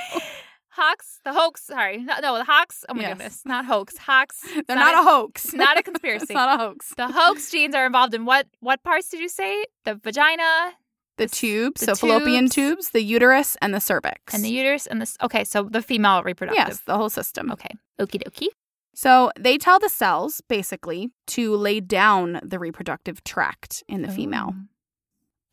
[0.69, 1.63] Hawks, the hoax.
[1.63, 2.85] Sorry, no, no the Hawks.
[2.89, 3.09] Oh my Yes.
[3.13, 3.97] goodness, not hoax.
[3.97, 4.41] Hawks.
[4.67, 5.53] They're not, a hoax.
[5.53, 6.23] Not a conspiracy.
[6.23, 6.93] it's not a hoax.
[6.95, 8.47] the hoax genes are involved in what?
[8.61, 9.65] What parts did you say?
[9.85, 10.73] The vagina
[11.19, 12.55] The tubes, the so fallopian tubes.
[12.55, 14.33] tubes, the uterus, and the cervix.
[14.33, 15.17] and the uterus and this.
[15.21, 16.67] Okay, so the female reproductive.
[16.67, 17.51] yes, the whole system.
[17.51, 17.75] Okay.
[17.99, 18.47] Okie dokie.
[18.95, 24.53] So they tell the cells basically to lay down the reproductive tract in the female.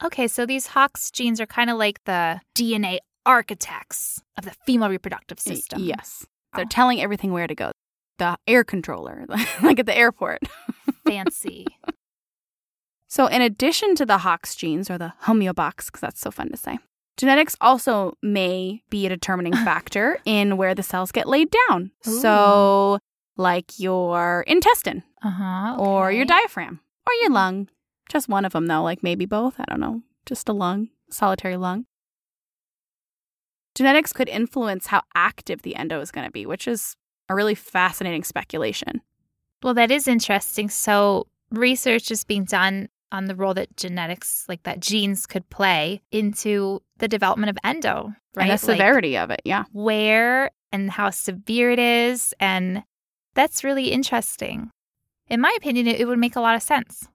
[0.02, 0.06] Oh.
[0.06, 4.88] Okay, so these Hox genes are kind of like the DNA architects of the female
[4.88, 5.82] reproductive system.
[5.82, 6.26] Yes.
[6.54, 6.68] They're oh.
[6.68, 7.72] telling everything where to go.
[8.18, 9.26] The air controller,
[9.62, 10.42] like at the airport.
[11.06, 11.66] Fancy.
[13.08, 16.56] So, in addition to the Hox genes or the homeobox, because that's so fun to
[16.56, 16.78] say,
[17.16, 21.92] genetics also may be a determining factor in where the cells get laid down.
[22.02, 22.98] So,
[23.36, 25.76] like your intestine Uh huh.
[25.78, 27.68] or your diaphragm or your lung.
[28.08, 29.58] Just one of them, though, like maybe both.
[29.60, 30.02] I don't know.
[30.26, 31.86] Just a lung, solitary lung.
[33.74, 36.96] Genetics could influence how active the endo is going to be, which is
[37.28, 39.02] a really fascinating speculation.
[39.62, 40.68] Well, that is interesting.
[40.70, 46.02] So, research is being done on the role that genetics, like that genes could play
[46.10, 48.42] into the development of endo, right?
[48.50, 49.64] And the Like, severity of it, yeah.
[49.72, 52.34] where and how severe it is.
[52.40, 52.82] And
[53.34, 54.70] that's really interesting.
[55.28, 57.08] In my opinion, it, it would make a lot of sense.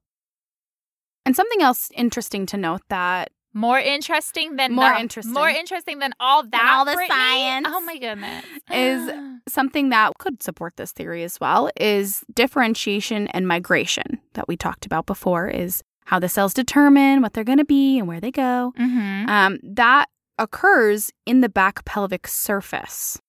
[1.25, 5.34] And something else interesting to note that More interesting than More the- interesting.
[5.34, 6.73] more interesting than all that.
[6.77, 7.10] all the Brittany?
[7.19, 8.45] science Oh my goodness!
[8.71, 9.12] is
[9.49, 14.85] something that could support this theory as well is differentiation and migration that we talked
[14.85, 18.31] about before is how the cells determine what they're going to be and where they
[18.31, 18.73] go.
[18.77, 23.19] hmm Um, that occurs in the back pelvic surface.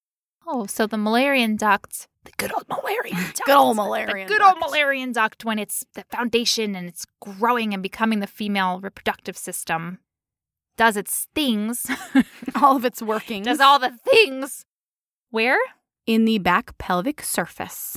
[0.47, 4.43] Oh, so the Mullerian duct, the good old Mullerian duct, Good old the Mullerian good
[4.43, 4.57] old.
[4.57, 9.99] Mullerian duct, when it's the foundation and it's growing and becoming the female reproductive system,
[10.77, 11.87] does its things,
[12.61, 14.65] All of its working does all the things.
[15.31, 15.59] Where?
[16.05, 17.97] in the back pelvic surface.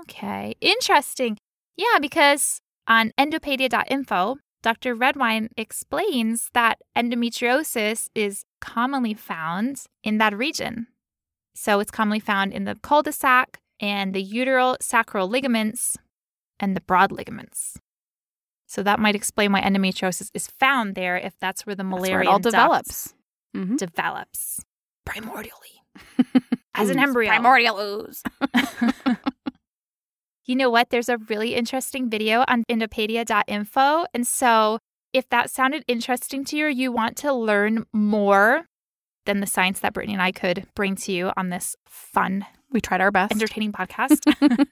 [0.00, 1.38] Okay, interesting.
[1.76, 4.94] Yeah, because on endopedia.info, Dr.
[4.94, 10.86] Redwine explains that endometriosis is commonly found in that region.
[11.54, 15.96] So it's commonly found in the cul-de-sac and the uterosacral ligaments
[16.58, 17.76] and the broad ligaments.
[18.66, 22.38] So that might explain why endometriosis is found there if that's where the malaria all
[22.38, 23.14] develops.
[23.54, 23.76] Mhm.
[23.76, 24.60] develops
[25.08, 25.82] primordially
[26.74, 27.30] as an embryo.
[27.30, 28.22] Primordial ooze.
[30.46, 30.90] You know what?
[30.90, 34.06] There's a really interesting video on Endopedia.info.
[34.12, 34.78] And so
[35.12, 38.66] if that sounded interesting to you or you want to learn more
[39.26, 42.80] than the science that Brittany and I could bring to you on this fun, We
[42.80, 43.32] tried our best.
[43.32, 44.18] entertaining podcast,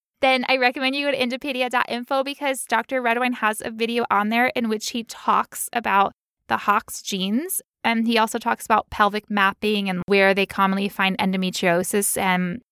[0.22, 3.02] then I recommend you go to Endopedia.info because Dr.
[3.02, 6.12] Redwine has a video on there in which he talks about
[6.48, 7.60] the Hox genes.
[7.84, 12.16] And he also talks about pelvic mapping and where they commonly find endometriosis.
[12.16, 12.62] And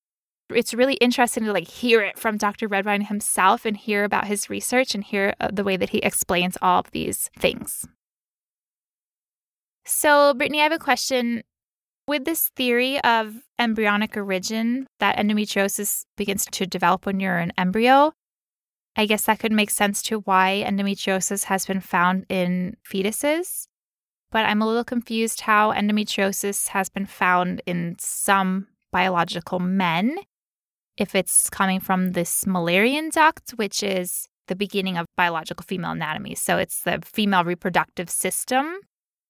[0.50, 2.68] it's really interesting to like hear it from Dr.
[2.68, 6.56] Redwine himself and hear about his research and hear uh, the way that he explains
[6.62, 7.86] all of these things.
[9.84, 11.42] So, Brittany, I have a question.
[12.08, 18.12] With this theory of embryonic origin, that endometriosis begins to develop when you're an embryo,
[18.96, 23.66] I guess that could make sense to why endometriosis has been found in fetuses.
[24.30, 30.16] But I'm a little confused how endometriosis has been found in some biological men.
[30.96, 36.34] If it's coming from this Mullerian duct, which is the beginning of biological female anatomy.
[36.34, 38.78] So it's the female reproductive system.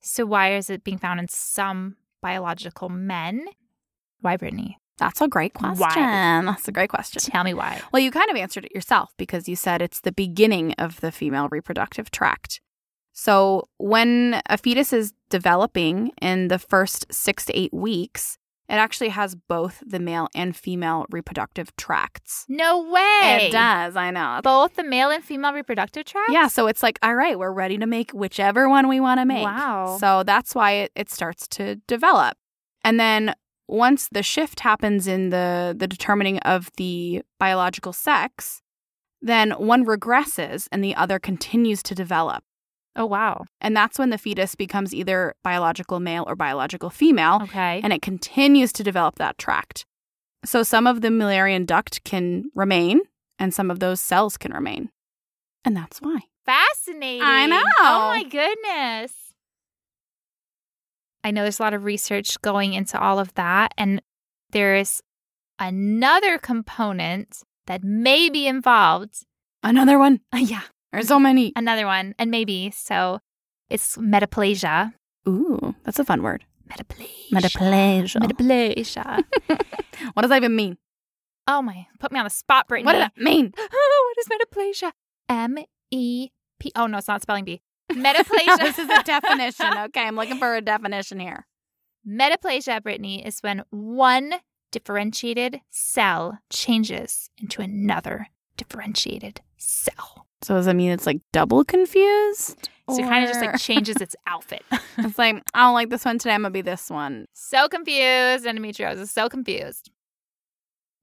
[0.01, 3.47] So why is it being found in some biological men?
[4.21, 4.79] Why, Brittany?
[4.99, 5.79] That's a great question.
[5.79, 5.93] Why?
[5.93, 6.47] question.
[6.47, 7.21] That's a great question.
[7.21, 7.81] Tell me why.
[7.93, 11.13] Well, you kind of answered it yourself because you said it's the beginning of the
[11.13, 12.61] female reproductive tract.
[13.13, 18.37] So, when a fetus is developing in the first six to eight weeks,
[18.69, 22.45] it actually has both the male and female reproductive tracts.
[22.49, 23.47] No way.
[23.47, 24.41] It does, I know.
[24.43, 26.33] Both the male and female reproductive tracts?
[26.33, 29.25] Yeah, so it's like, all right, we're ready to make whichever one we want to
[29.25, 29.45] make.
[29.45, 29.97] Wow.
[30.01, 32.37] So that's why it, it starts to develop.
[32.83, 33.35] And then
[33.69, 38.63] once the shift happens in the, the determining of the biological sex,
[39.21, 42.45] then one regresses and the other continues to develop.
[42.97, 43.45] Oh, wow.
[43.61, 47.81] And that's when the fetus becomes either biological male or biological female, Okay.
[47.85, 49.85] and it continues to develop that tract.
[50.45, 53.01] So some of the Mullerian duct can remain,
[53.39, 54.91] and some of those cells can remain.
[55.65, 56.21] And that's why.
[56.47, 57.23] Fascinating.
[57.23, 57.63] I know.
[57.81, 59.13] Oh my goodness.
[61.25, 63.73] I know there's a lot of research going into all of that.
[63.77, 64.01] And
[64.51, 65.03] there is
[65.59, 69.25] another component that may be involved.
[69.63, 70.21] Another one.
[70.35, 70.63] yeah,
[70.97, 71.53] There's so many.
[71.57, 72.15] another one.
[72.19, 72.73] And maybe.
[72.75, 73.21] So
[73.69, 74.95] it's metaplasia.
[75.29, 76.45] Ooh, that's a fun word.
[76.71, 77.31] Metaplasia.
[77.33, 78.21] Metaplasia.
[78.21, 79.25] Metaplasia.
[80.13, 80.79] What does that even mean?
[81.49, 82.87] oh my, put me on the spot, Brittany.
[82.87, 83.53] What does that mean?
[83.57, 84.93] Oh, what is metaplasia?
[85.29, 85.59] M
[85.91, 86.73] E P.
[86.75, 87.63] Oh, no, it's not spelling bee.
[87.93, 88.57] Metaplasia.
[88.59, 89.67] this is a definition.
[89.79, 91.47] Okay, I'm looking for a definition here.
[92.09, 94.35] Metaplasia, Brittany, is when one
[94.73, 100.26] differentiated cell changes into another differentiated cell.
[100.47, 102.69] So does that mean it's like double confused?
[102.89, 104.63] So it kind of just like changes its outfit.
[104.99, 106.35] it's like I don't like this one today.
[106.35, 107.27] I'm gonna be this one.
[107.35, 108.45] so confused.
[108.47, 109.91] Endometriosis is so confused.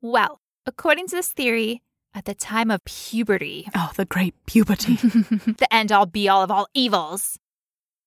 [0.01, 1.81] Well, according to this theory,
[2.13, 6.49] at the time of puberty, Oh, the great puberty the end all be all of
[6.49, 7.37] all evils.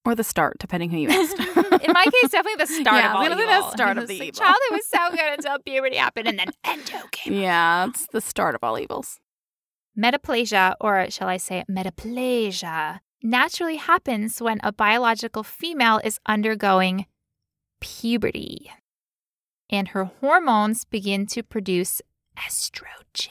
[0.06, 1.38] or the start, depending who you asked.
[1.38, 3.36] In my case, definitely the start Yeah, of all evil.
[3.36, 4.38] the start of the like, evil.
[4.40, 7.34] Childhood was so good until puberty happened, and then endo came.
[7.34, 9.18] yeah, it's the start of all evils.
[9.98, 17.06] Metaplasia, or shall I say metaplasia, naturally happens when a biological female is undergoing
[17.80, 18.70] puberty
[19.70, 22.00] and her hormones begin to produce
[22.38, 23.30] estrogen.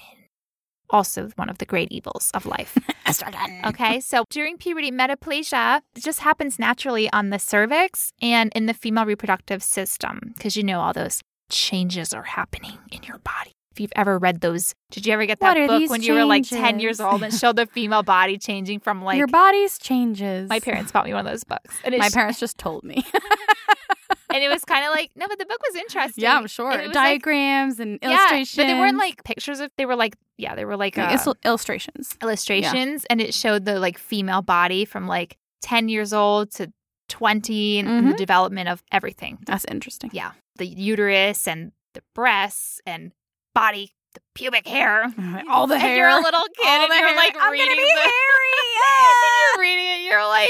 [0.89, 2.77] Also, one of the great evils of life.
[3.07, 3.65] Estrogen.
[3.65, 9.05] Okay, so during puberty, metaplasia just happens naturally on the cervix and in the female
[9.05, 13.54] reproductive system because you know all those changes are happening in your body.
[13.75, 16.47] If you've ever read those, did you ever get that book when you were like
[16.47, 20.47] 10 years old and showed the female body changing from like Your body's changes.
[20.47, 21.75] my parents bought me one of those books.
[21.83, 23.05] And My parents just told me.
[24.33, 26.23] and it was kind of like no, but the book was interesting.
[26.23, 26.71] yeah, I'm sure.
[26.71, 28.55] And was like- Diagrams and yeah, illustrations.
[28.55, 31.23] but they weren't like pictures of they were like yeah, they were like Like, uh,
[31.25, 32.15] il- illustrations.
[32.21, 36.71] illustrations and it showed the like female body from like 10 years old to
[37.09, 38.09] 20 and, Mm-hmm.
[38.11, 40.11] the development of everything That's interesting.
[40.13, 43.11] yeah the uterus and the breasts and
[43.55, 45.03] body the pubic hair
[45.49, 45.95] All the and hair.
[45.97, 47.15] you're a little kid All and you're hair.
[47.17, 48.55] like I'm reading gonna be the, hairy.
[49.55, 50.49] you're reading it you're like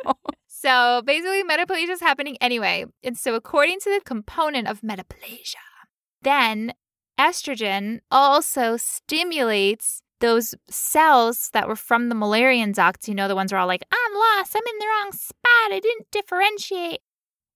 [0.48, 5.54] so basically metaplasia is happening anyway and so according to the component of metaplasia
[6.22, 6.72] then
[7.18, 13.08] estrogen also stimulates those cells that were from the Mullerian duct.
[13.08, 15.80] You know, the ones where all like, I'm lost, I'm in the wrong spot, I
[15.82, 17.00] didn't differentiate.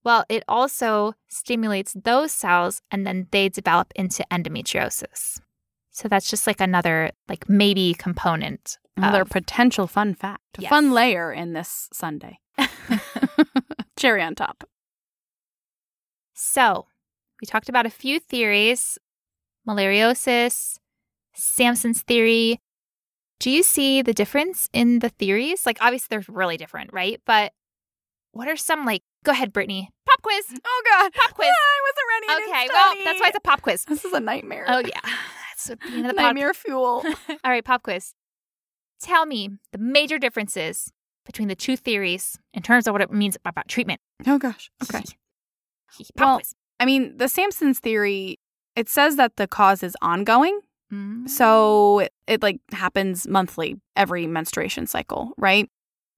[0.04, 5.40] Well, it also stimulates those cells and then they develop into endometriosis.
[5.90, 8.78] So that's just like another like maybe component.
[8.96, 10.70] Another of- potential fun fact, a Yes.
[10.70, 12.38] fun layer in this Sunday.
[13.96, 14.64] Cherry on top.
[16.34, 16.86] So,
[17.40, 18.98] we talked about a few theories
[19.68, 20.78] Mulleriosis,
[21.34, 22.60] Sampson's theory.
[23.40, 25.66] Do you see the difference in the theories?
[25.66, 27.20] Like, obviously, they're really different, right?
[27.26, 27.52] But
[28.32, 30.44] what are some, like, go ahead, Brittany, pop quiz.
[30.64, 31.48] Oh God, Pop quiz.
[31.50, 32.50] I wasn't ready.
[32.50, 33.84] Okay, well, that's why it's a pop quiz.
[33.84, 34.64] this is a nightmare.
[34.68, 35.00] Oh, yeah.
[35.02, 36.22] That's what being in the pod.
[36.22, 37.02] nightmare fuel.
[37.28, 38.14] All right, pop quiz.
[39.00, 40.92] Tell me the major differences
[41.26, 44.00] between the two theories in terms of what it means about treatment.
[44.26, 44.70] oh gosh.
[44.84, 45.02] Okay.
[46.16, 46.54] Pop Well, quiz.
[46.80, 48.38] I mean, the Sampson's theory.
[48.76, 50.60] It says that the cause is ongoing,
[51.26, 55.68] So it, it like happens monthly, every menstruation cycle, right?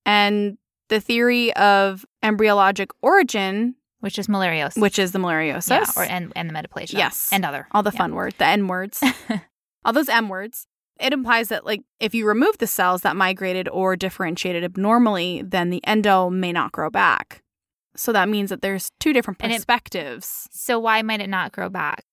[0.06, 0.58] And
[0.88, 4.80] the theory of embryologic origin, which is Mulleriosis.
[4.80, 6.92] which is the Mulleriosis, yeah, or and, and the metaplasia.
[6.94, 7.28] Yes.
[7.32, 7.66] And other.
[7.72, 7.98] all the Yeah.
[7.98, 9.02] fun words, the N words,
[9.84, 10.66] all those M words.
[11.00, 15.70] It implies that, like, if you remove the cells that migrated or differentiated abnormally, then
[15.70, 17.42] the endo may not grow back.
[17.96, 20.48] So that means that there's two different And it- perspectives.
[20.52, 22.04] So why might it not grow back?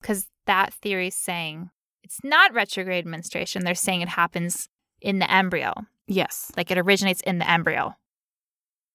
[0.00, 1.70] Because that theory is saying
[2.08, 3.64] it's not retrograde menstruation.
[3.64, 4.66] They're saying it happens
[5.02, 5.74] in the embryo,
[6.06, 6.50] yes.
[6.56, 7.94] like it originates in the embryo.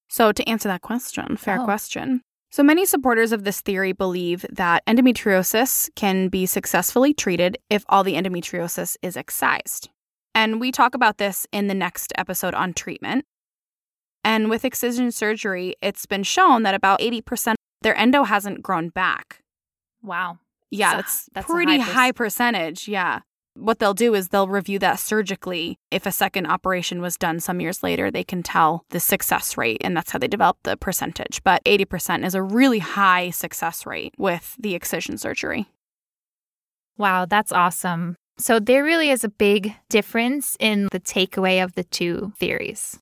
[0.09, 1.63] So, to answer that question, fair Oh.
[1.63, 2.21] question.
[2.49, 8.03] So, many supporters of this theory believe that endometriosis can be successfully treated if all
[8.03, 9.89] the endometriosis is excised.
[10.33, 13.25] And we talk about this in the next episode on treatment.
[14.23, 17.53] And with excision surgery, it's been shown that about 80%
[17.83, 19.43] their endo hasn't grown back.
[20.01, 20.39] Wow.
[20.77, 22.87] Yeah, that's, that's a pretty high high, perc- percentage.
[22.87, 23.21] Yeah.
[23.55, 25.77] What they'll do is they'll review that surgically.
[25.91, 29.77] If a second operation was done some years later, they can tell the success rate,
[29.81, 31.43] and that's how they develop the percentage.
[31.43, 35.67] But 80% is a really high success rate with the excision surgery.
[36.97, 38.15] Wow, that's awesome.
[38.37, 42.99] So there really is a big difference in the takeaway of the two theories.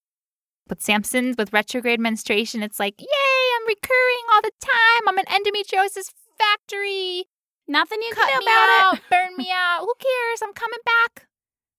[0.69, 5.07] With Sampson's, with retrograde menstruation, it's like, yay, I'm recurring all the time.
[5.07, 7.26] I'm an endometriosis factory.
[7.72, 9.80] Nothing you Cut me out, burn me out.
[9.82, 10.41] Who cares?
[10.43, 11.28] I'm coming back.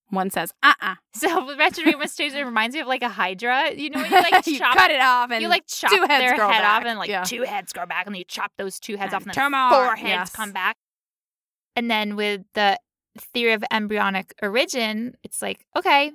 [0.09, 3.73] One says, uh uh So retrograde menstruation, it reminds me of like a hydra.
[3.75, 6.01] You know, when you like you chop cut it off and you like chop two
[6.09, 6.81] heads their head back.
[6.81, 7.25] off and like Yeah.
[7.25, 9.71] two heads grow back and then you chop those two heads off and And then
[9.71, 10.33] four heads Yes.
[10.33, 10.77] come back.
[11.77, 12.79] And then with the
[13.35, 16.13] theory of embryonic origin, it's like, okay,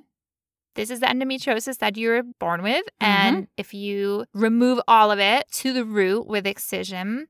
[0.74, 2.84] this is the endometriosis that you were born with.
[3.00, 3.04] Mm-hmm.
[3.04, 7.26] And if you remove all of it to the root with excision,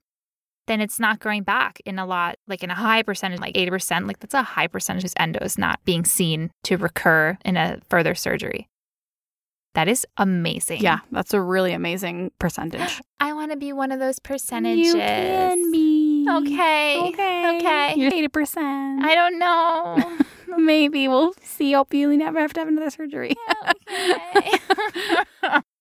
[0.69, 4.07] then it's not growing back in a lot, like in a high percentage, like 80%.
[4.07, 7.81] Like that's a high percentage whose endo is not being seen to recur in a
[7.89, 8.69] further surgery.
[9.75, 10.81] That is amazing.
[10.81, 13.01] Yeah, that's a really amazing percentage.
[13.21, 14.87] I want to be one of those percentages.
[14.87, 16.27] You can be.
[16.29, 17.01] Okay.
[17.09, 17.57] Okay.
[17.57, 17.95] Okay.
[17.97, 19.03] You're 80%.
[19.03, 20.19] I don't know.
[20.59, 21.73] Maybe we'll see.
[21.73, 23.35] Hope you never have to have another surgery.
[23.89, 24.59] okay.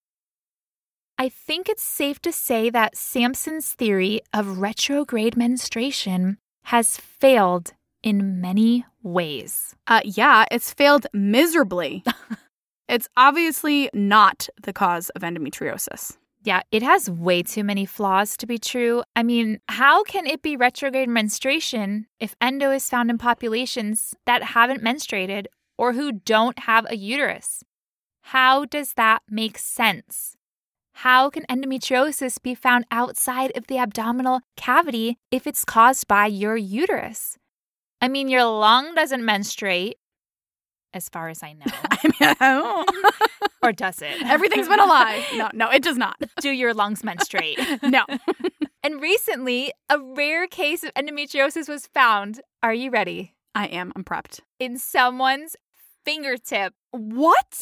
[1.19, 8.39] I think it's safe to say that Sampson's theory of retrograde menstruation has failed in
[8.39, 9.75] many ways.
[9.87, 12.03] Uh, yeah, it's failed miserably.
[12.87, 16.17] it's obviously not the cause of endometriosis.
[16.43, 19.03] Yeah, it has way too many flaws to be true.
[19.15, 24.43] I mean, how can it be retrograde menstruation if endo is found in populations that
[24.43, 25.47] haven't menstruated
[25.79, 27.63] or who don't have a uterus?
[28.21, 30.36] How does that make sense?
[31.01, 36.57] How can endometriosis be found outside of the abdominal cavity if it's caused by your
[36.57, 37.37] uterus?
[38.01, 39.97] I mean, your lung doesn't menstruate,
[40.93, 41.65] as far as I know.
[41.91, 43.11] I mean,
[43.61, 44.23] or does it?
[44.23, 45.23] everything's been a lie.
[45.35, 46.15] No, no, it does not.
[46.41, 47.59] Do your lungs menstruate?
[47.83, 48.03] No.
[48.81, 52.41] And recently, a rare case of endometriosis was found.
[52.63, 53.35] Are you ready?
[53.53, 53.93] I am.
[53.95, 54.39] I'm prepped.
[54.59, 55.55] In someone's
[56.07, 56.73] fingertip.
[56.91, 57.61] What?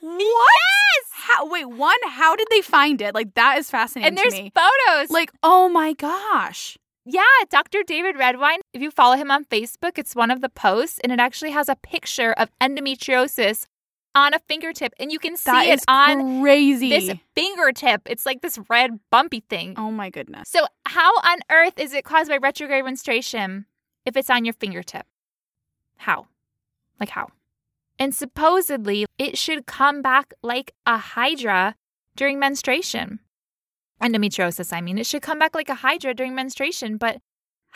[0.00, 0.18] What?
[0.20, 1.10] Yes.
[1.12, 3.14] How, wait, one, how did they find it?
[3.14, 5.10] Like, that is fascinating And there's photos.
[5.10, 6.76] Like, oh my gosh.
[7.04, 7.82] yeah, Dr.
[7.86, 8.60] David Redwine.
[8.74, 11.68] If you follow him on Facebook, it's one of the posts, and it actually has
[11.68, 13.66] a picture of endometriosis
[14.14, 16.90] on a fingertip, and you can see That it on crazy.
[16.90, 18.02] this fingertip.
[18.06, 19.74] It's like this red bumpy thing.
[19.76, 20.48] oh my goodness.
[20.50, 23.66] So, how on earth is it caused by retrograde menstruation
[24.04, 25.06] if it's on your fingertip?
[25.96, 26.26] How?
[27.00, 27.28] Like, how?
[27.98, 31.74] And supposedly, it should come back like a hydra
[32.14, 33.20] during menstruation.
[34.02, 37.18] Endometriosis, I mean, it should come back like a hydra during menstruation, but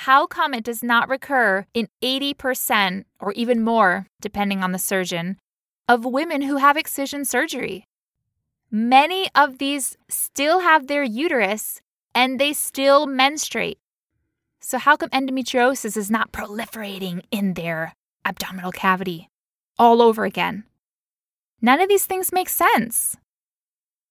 [0.05, 5.37] How come it does not recur in 80% or even more, depending on the surgeon,
[5.89, 7.85] of women who have excision surgery?
[8.71, 11.83] Many of these still have their uterus
[12.15, 13.79] and they still menstruate.
[14.63, 17.93] So, how come endometriosis is not proliferating in their
[18.25, 19.30] abdominal cavity
[19.79, 20.65] all over again?
[21.63, 23.17] None of these things make sense.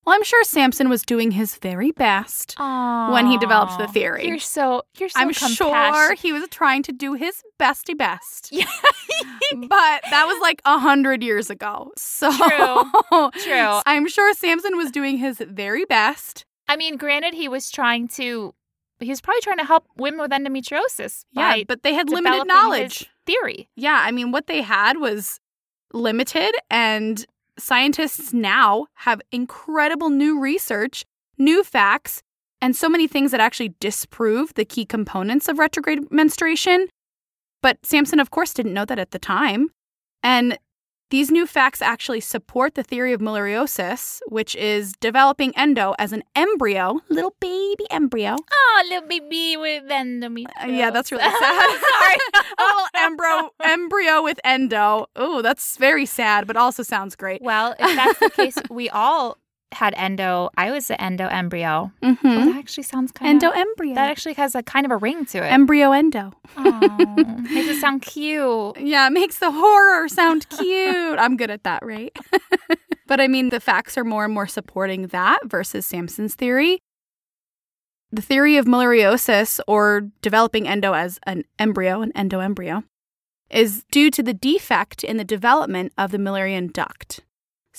[0.05, 4.27] Well, I'm sure Sampson was doing his very best when he developed the theory.
[4.27, 8.49] You're so you're so I'm sure he was trying to do his besty best.
[8.51, 8.65] Yeah.
[9.67, 11.91] but that was like a hundred years ago.
[11.97, 13.29] So True.
[13.43, 13.81] True.
[13.85, 16.45] I'm sure Sampson was doing his very best.
[16.67, 18.53] I mean, granted, he was trying to.
[18.99, 21.23] He was probably trying to help women with endometriosis.
[21.31, 23.09] Yeah, but they had limited knowledge.
[23.25, 23.69] theory.
[23.75, 25.39] Yeah, I mean, what they had was
[25.93, 27.25] limited, and
[27.57, 31.05] scientists now have incredible new research,
[31.37, 32.21] new facts,
[32.61, 36.87] and so many things that actually disprove the key components of retrograde menstruation.
[37.61, 39.69] But Sampson, of course, didn't know that at the time.
[40.23, 40.57] And
[41.09, 46.23] these new facts actually support the theory of Mulleriosis, which is developing endo as an
[46.35, 48.35] embryo, little baby embryo.
[48.51, 50.63] Oh, little baby with endometriosis.
[50.63, 51.79] Uh, yeah, that's really sad.
[51.79, 52.43] Sorry.
[52.59, 55.07] a little embryo embryo with endo.
[55.15, 57.41] Oh, that's very sad, but also sounds great.
[57.41, 59.37] Well, if that's the case, we all
[59.71, 60.49] had endo.
[60.57, 61.91] I was an endo embryo.
[62.01, 62.27] Mm-hmm.
[62.27, 63.67] Well, that actually sounds kind of Endo of.
[63.67, 63.95] embryo.
[63.95, 65.47] That actually has a kind of a ring to it.
[65.51, 66.33] embryo endo.
[66.57, 68.77] oh, makes it sound cute.
[68.79, 71.19] Yeah, it makes the horror sound cute.
[71.19, 72.15] I'm good at that, right?
[73.07, 76.79] but I mean, the facts are more and more supporting that versus Sampson's theory.
[78.11, 82.83] The theory of Mulleriosis, or developing endo as an embryo, an endoembryo,
[83.51, 87.21] is due to the defect in the development of the Mullerian duct.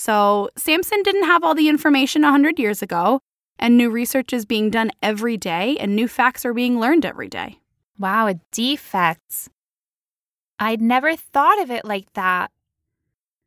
[0.00, 3.20] So, Sampson didn't have all the information 100 years ago,
[3.58, 7.28] and new research is being done every day, and new facts are being learned every
[7.28, 7.58] day.
[7.98, 9.50] Wow, a defect.
[10.58, 12.50] I'd never thought of it like that.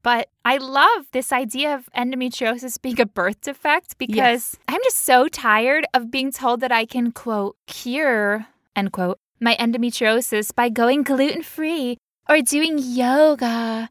[0.04, 4.56] But I love this idea of endometriosis being a birth defect because Yes.
[4.68, 8.46] I'm just so tired of being told that I can, quote, cure,
[8.76, 11.98] end quote, my endometriosis by going gluten free
[12.30, 13.90] or doing yoga.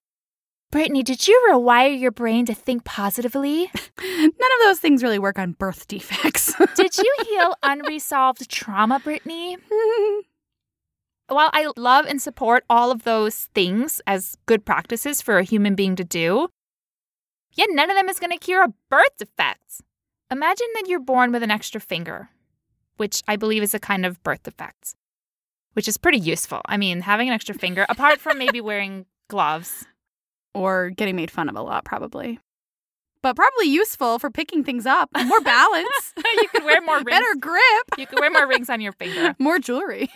[0.73, 3.71] Brittany, did you rewire your brain to think positively?
[4.03, 6.55] None of those things really work on birth defects.
[6.75, 9.59] Did you heal unresolved trauma, Brittany?
[11.29, 15.75] While I love and support all of those things as good practices for a human
[15.75, 16.49] being to do,
[17.53, 19.83] yet none of them is going to cure a birth defect.
[20.31, 22.31] Imagine that you're born with an extra finger,
[22.97, 24.95] which I believe is a kind of birth defect,
[25.75, 26.63] which is pretty useful.
[26.65, 29.87] I mean, having an extra finger, apart from maybe wearing gloves.
[30.55, 32.39] Or getting made fun of a lot, probably.
[33.23, 35.09] But probably useful for picking things up.
[35.27, 36.13] More balance.
[36.17, 37.11] you could wear more rings.
[37.11, 37.63] Better grip.
[37.97, 39.37] You could wear more rings on your finger.
[39.39, 40.11] More jewelry.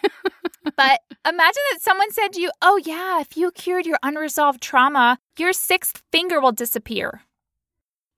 [0.76, 5.18] But imagine that someone said to you, Oh, yeah, if you cured your unresolved trauma,
[5.38, 7.20] your sixth finger will disappear.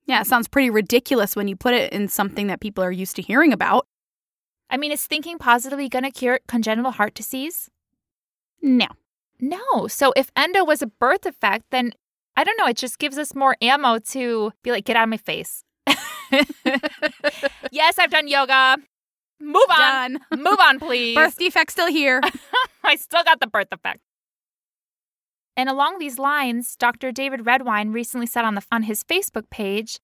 [0.05, 3.15] yeah, it sounds pretty ridiculous when you put it in something that people are used
[3.17, 3.85] to hearing about.
[4.71, 7.69] I mean, is thinking positively going to cure congenital heart disease?
[8.59, 8.87] No.
[9.39, 9.85] No.
[9.87, 11.91] So if endo was a birth defect, then
[12.39, 15.09] I don't know, it just gives us more ammo to be like, get out of
[15.09, 15.65] my face.
[17.69, 18.77] yes, I've done yoga.
[19.41, 20.13] Move on.
[20.13, 20.19] Done.
[20.39, 21.15] Move on, please.
[21.15, 22.21] Birth defect still here.
[22.85, 23.99] I still got the birth defect.
[25.57, 27.11] And along these lines, Dr.
[27.11, 29.99] David Redwine recently said on the on his Facebook page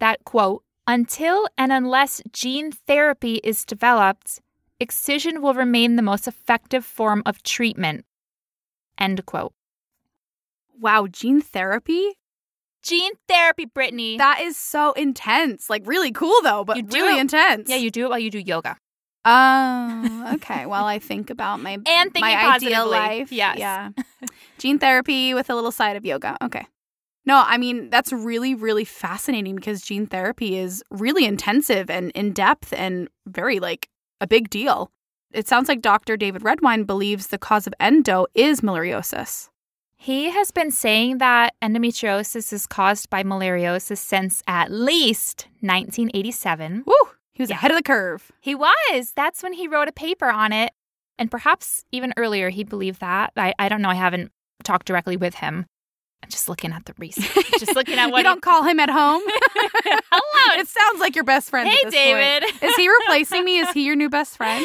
[0.00, 4.40] that quote, until and unless gene therapy is developed,
[4.80, 8.04] excision will remain the most effective form of treatment.
[8.98, 9.52] End quote.
[10.80, 12.12] Wow, gene therapy?
[12.82, 14.16] Gene therapy, Brittany.
[14.18, 15.68] That is so intense.
[15.68, 17.68] Like really cool though, but You do really it- intense.
[17.68, 18.76] yeah, you do it while you do yoga.
[19.24, 20.64] Oh, okay.
[20.72, 23.30] While I think about my And my ideal life.
[23.30, 23.58] Yes.
[23.58, 23.90] Yeah.
[24.58, 26.36] Gene therapy with a little side of yoga.
[26.42, 26.66] Okay.
[27.26, 32.32] No, I mean, that's really, really fascinating because gene therapy is really intensive and in
[32.32, 33.88] depth and very like
[34.22, 34.90] a big deal.
[35.32, 36.16] It sounds like Dr.
[36.16, 39.50] David Redwine believes the cause of endo is Mulleriosis.
[40.00, 46.84] He has been saying that endometriosis is caused by Mulleriosis since at least 1987.
[46.86, 46.94] Woo!
[47.32, 47.56] He was Yeah.
[47.56, 48.30] ahead of the curve.
[48.40, 49.12] He was.
[49.16, 50.72] That's when he wrote a paper on it.
[51.18, 53.32] And perhaps even earlier he believed that.
[53.36, 53.88] I, I don't know.
[53.90, 54.30] I haven't
[54.62, 55.66] talked directly with him.
[56.22, 57.50] I'm just looking at the research.
[57.58, 59.22] just looking at what you don't call him at home.
[59.26, 60.60] Hello.
[60.60, 61.68] it sounds like your best friend.
[61.68, 61.94] Hey, this point.
[61.94, 62.44] David.
[62.62, 63.58] Is he replacing me?
[63.58, 64.64] Is he your new best friend?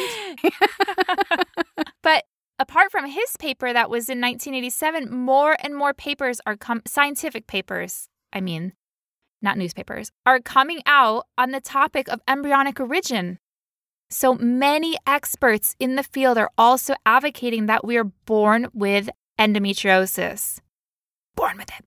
[2.02, 2.24] but
[2.58, 7.46] apart from his paper that was in 1987, more and more papers are com- scientific
[7.46, 8.08] papers.
[8.32, 8.72] I mean,
[9.42, 13.38] not newspapers are coming out on the topic of embryonic origin.
[14.10, 20.60] So many experts in the field are also advocating that we are born with endometriosis.
[21.34, 21.84] Born with it.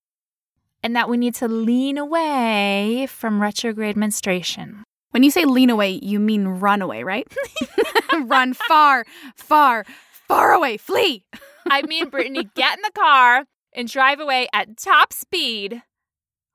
[0.84, 4.84] And that we need to lean away from retrograde menstruation.
[5.12, 7.28] When you say lean away, you mean run away, right?
[8.26, 9.06] run far,
[9.36, 9.86] far,
[10.28, 11.26] far away, flee.
[11.70, 15.84] I mean, Brittany, get in the car and drive away at top speed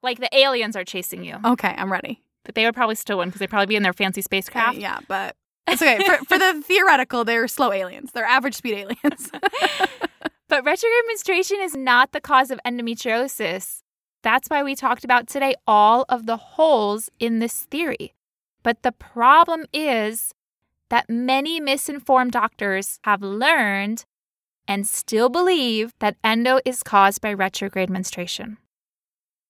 [0.03, 1.37] like the aliens are chasing you.
[1.45, 2.23] Okay, I'm ready.
[2.45, 4.77] But they would probably still win because they'd probably be in their fancy spacecraft.
[4.77, 5.37] Uh, yeah, but
[5.69, 6.03] it's okay.
[6.05, 8.11] for, for the theoretical, they're slow aliens.
[8.13, 9.31] They're average speed aliens.
[10.49, 13.83] but retrograde menstruation is not the cause of endometriosis.
[14.23, 18.15] That's why we talked about today all of the holes in this theory.
[18.63, 20.33] But the problem is
[20.93, 24.05] that many misinformed doctors have learned
[24.69, 28.59] and still believe that endo is caused by retrograde menstruation.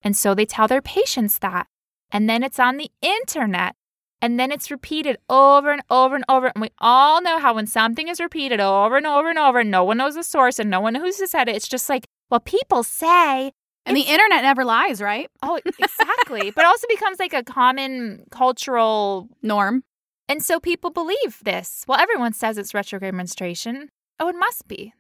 [0.03, 1.67] And so they tell their patients that.
[2.13, 3.75] And then it's on the internet.
[4.21, 6.53] And then it's repeated over and over and over.
[6.55, 9.71] And we all know how when something is repeated over and over and over, and
[9.71, 12.07] no one knows the source and no one knows who said it, it's just like,
[12.31, 13.51] well, people say.
[13.85, 15.29] And the internet never lies, right?
[15.43, 16.53] Oh, exactly.
[16.53, 19.83] but also becomes like a common cultural norm.
[20.29, 21.85] And so people believe this.
[21.87, 23.91] Well, everyone says it's retrograde menstruation.
[24.19, 24.95] Oh, it must be.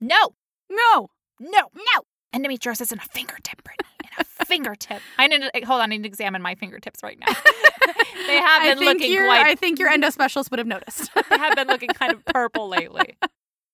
[0.00, 0.34] No.
[0.68, 1.10] No.
[1.38, 1.68] No.
[1.74, 2.02] No.
[2.34, 5.00] Endometriosis in a fingertip, Brittany In a fingertip.
[5.18, 5.84] I need to hold on.
[5.92, 7.26] I need to examine my fingertips right now.
[8.26, 9.46] they have been looking quite.
[9.46, 11.10] I think your endo specialist would have noticed.
[11.30, 13.16] they have been looking kind of purple lately.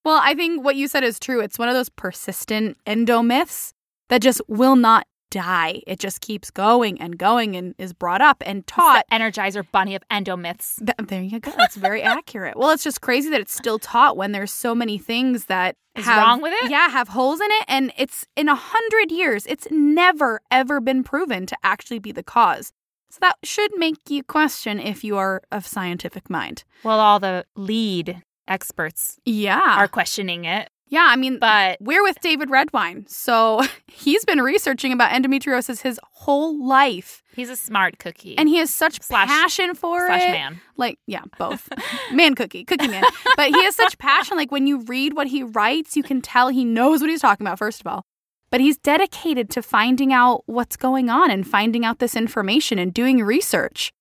[0.04, 1.40] Well, I think what you said is true.
[1.40, 3.72] It's one of those persistent endo myths
[4.08, 5.06] that just will not
[5.36, 5.82] die.
[5.86, 9.04] It just keeps going and going and is brought up and taught.
[9.12, 10.76] Energizer bunny of endo myths.
[10.78, 11.52] Th- there you go.
[11.58, 12.56] That's very accurate.
[12.56, 16.06] Well, it's just crazy that it's still taught when there's so many things that is
[16.06, 16.70] have, wrong with it.
[16.70, 21.04] Yeah, have holes in it, and it's in a hundred years, it's never ever been
[21.04, 22.72] proven to actually be the cause.
[23.10, 26.64] So that should make you question if you are of scientific mind.
[26.82, 30.70] Well, all the lead experts, yeah, are questioning it.
[30.88, 33.06] Yeah, I mean, but we're with David Redwine.
[33.08, 37.22] So he's been researching about endometriosis his whole life.
[37.34, 38.38] He's a smart cookie.
[38.38, 40.30] And he has such slash, passion for slash it.
[40.30, 40.60] man.
[40.76, 41.68] Like, yeah, both.
[42.12, 43.04] man cookie, cookie man.
[43.36, 44.36] But he has such passion.
[44.36, 47.46] Like, when you read what he writes, you can tell he knows what he's talking
[47.46, 48.04] about, first of all.
[48.50, 52.94] But he's dedicated to finding out what's going on and finding out this information and
[52.94, 53.92] doing research.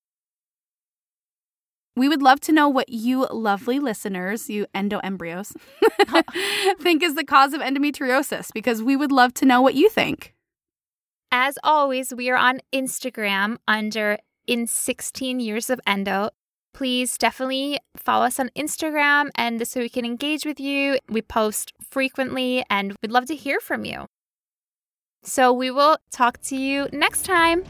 [1.95, 5.53] We would love to know what you lovely listeners, you endoembryos,
[6.79, 10.33] think is the cause of endometriosis because we would love to know what you think.
[11.31, 16.29] As always, we are on Instagram under in 16 years of endo.
[16.73, 20.97] Please definitely follow us on Instagram and so we can engage with you.
[21.09, 24.07] We post frequently and we'd love to hear from you.
[25.23, 27.63] So we will talk to you next time.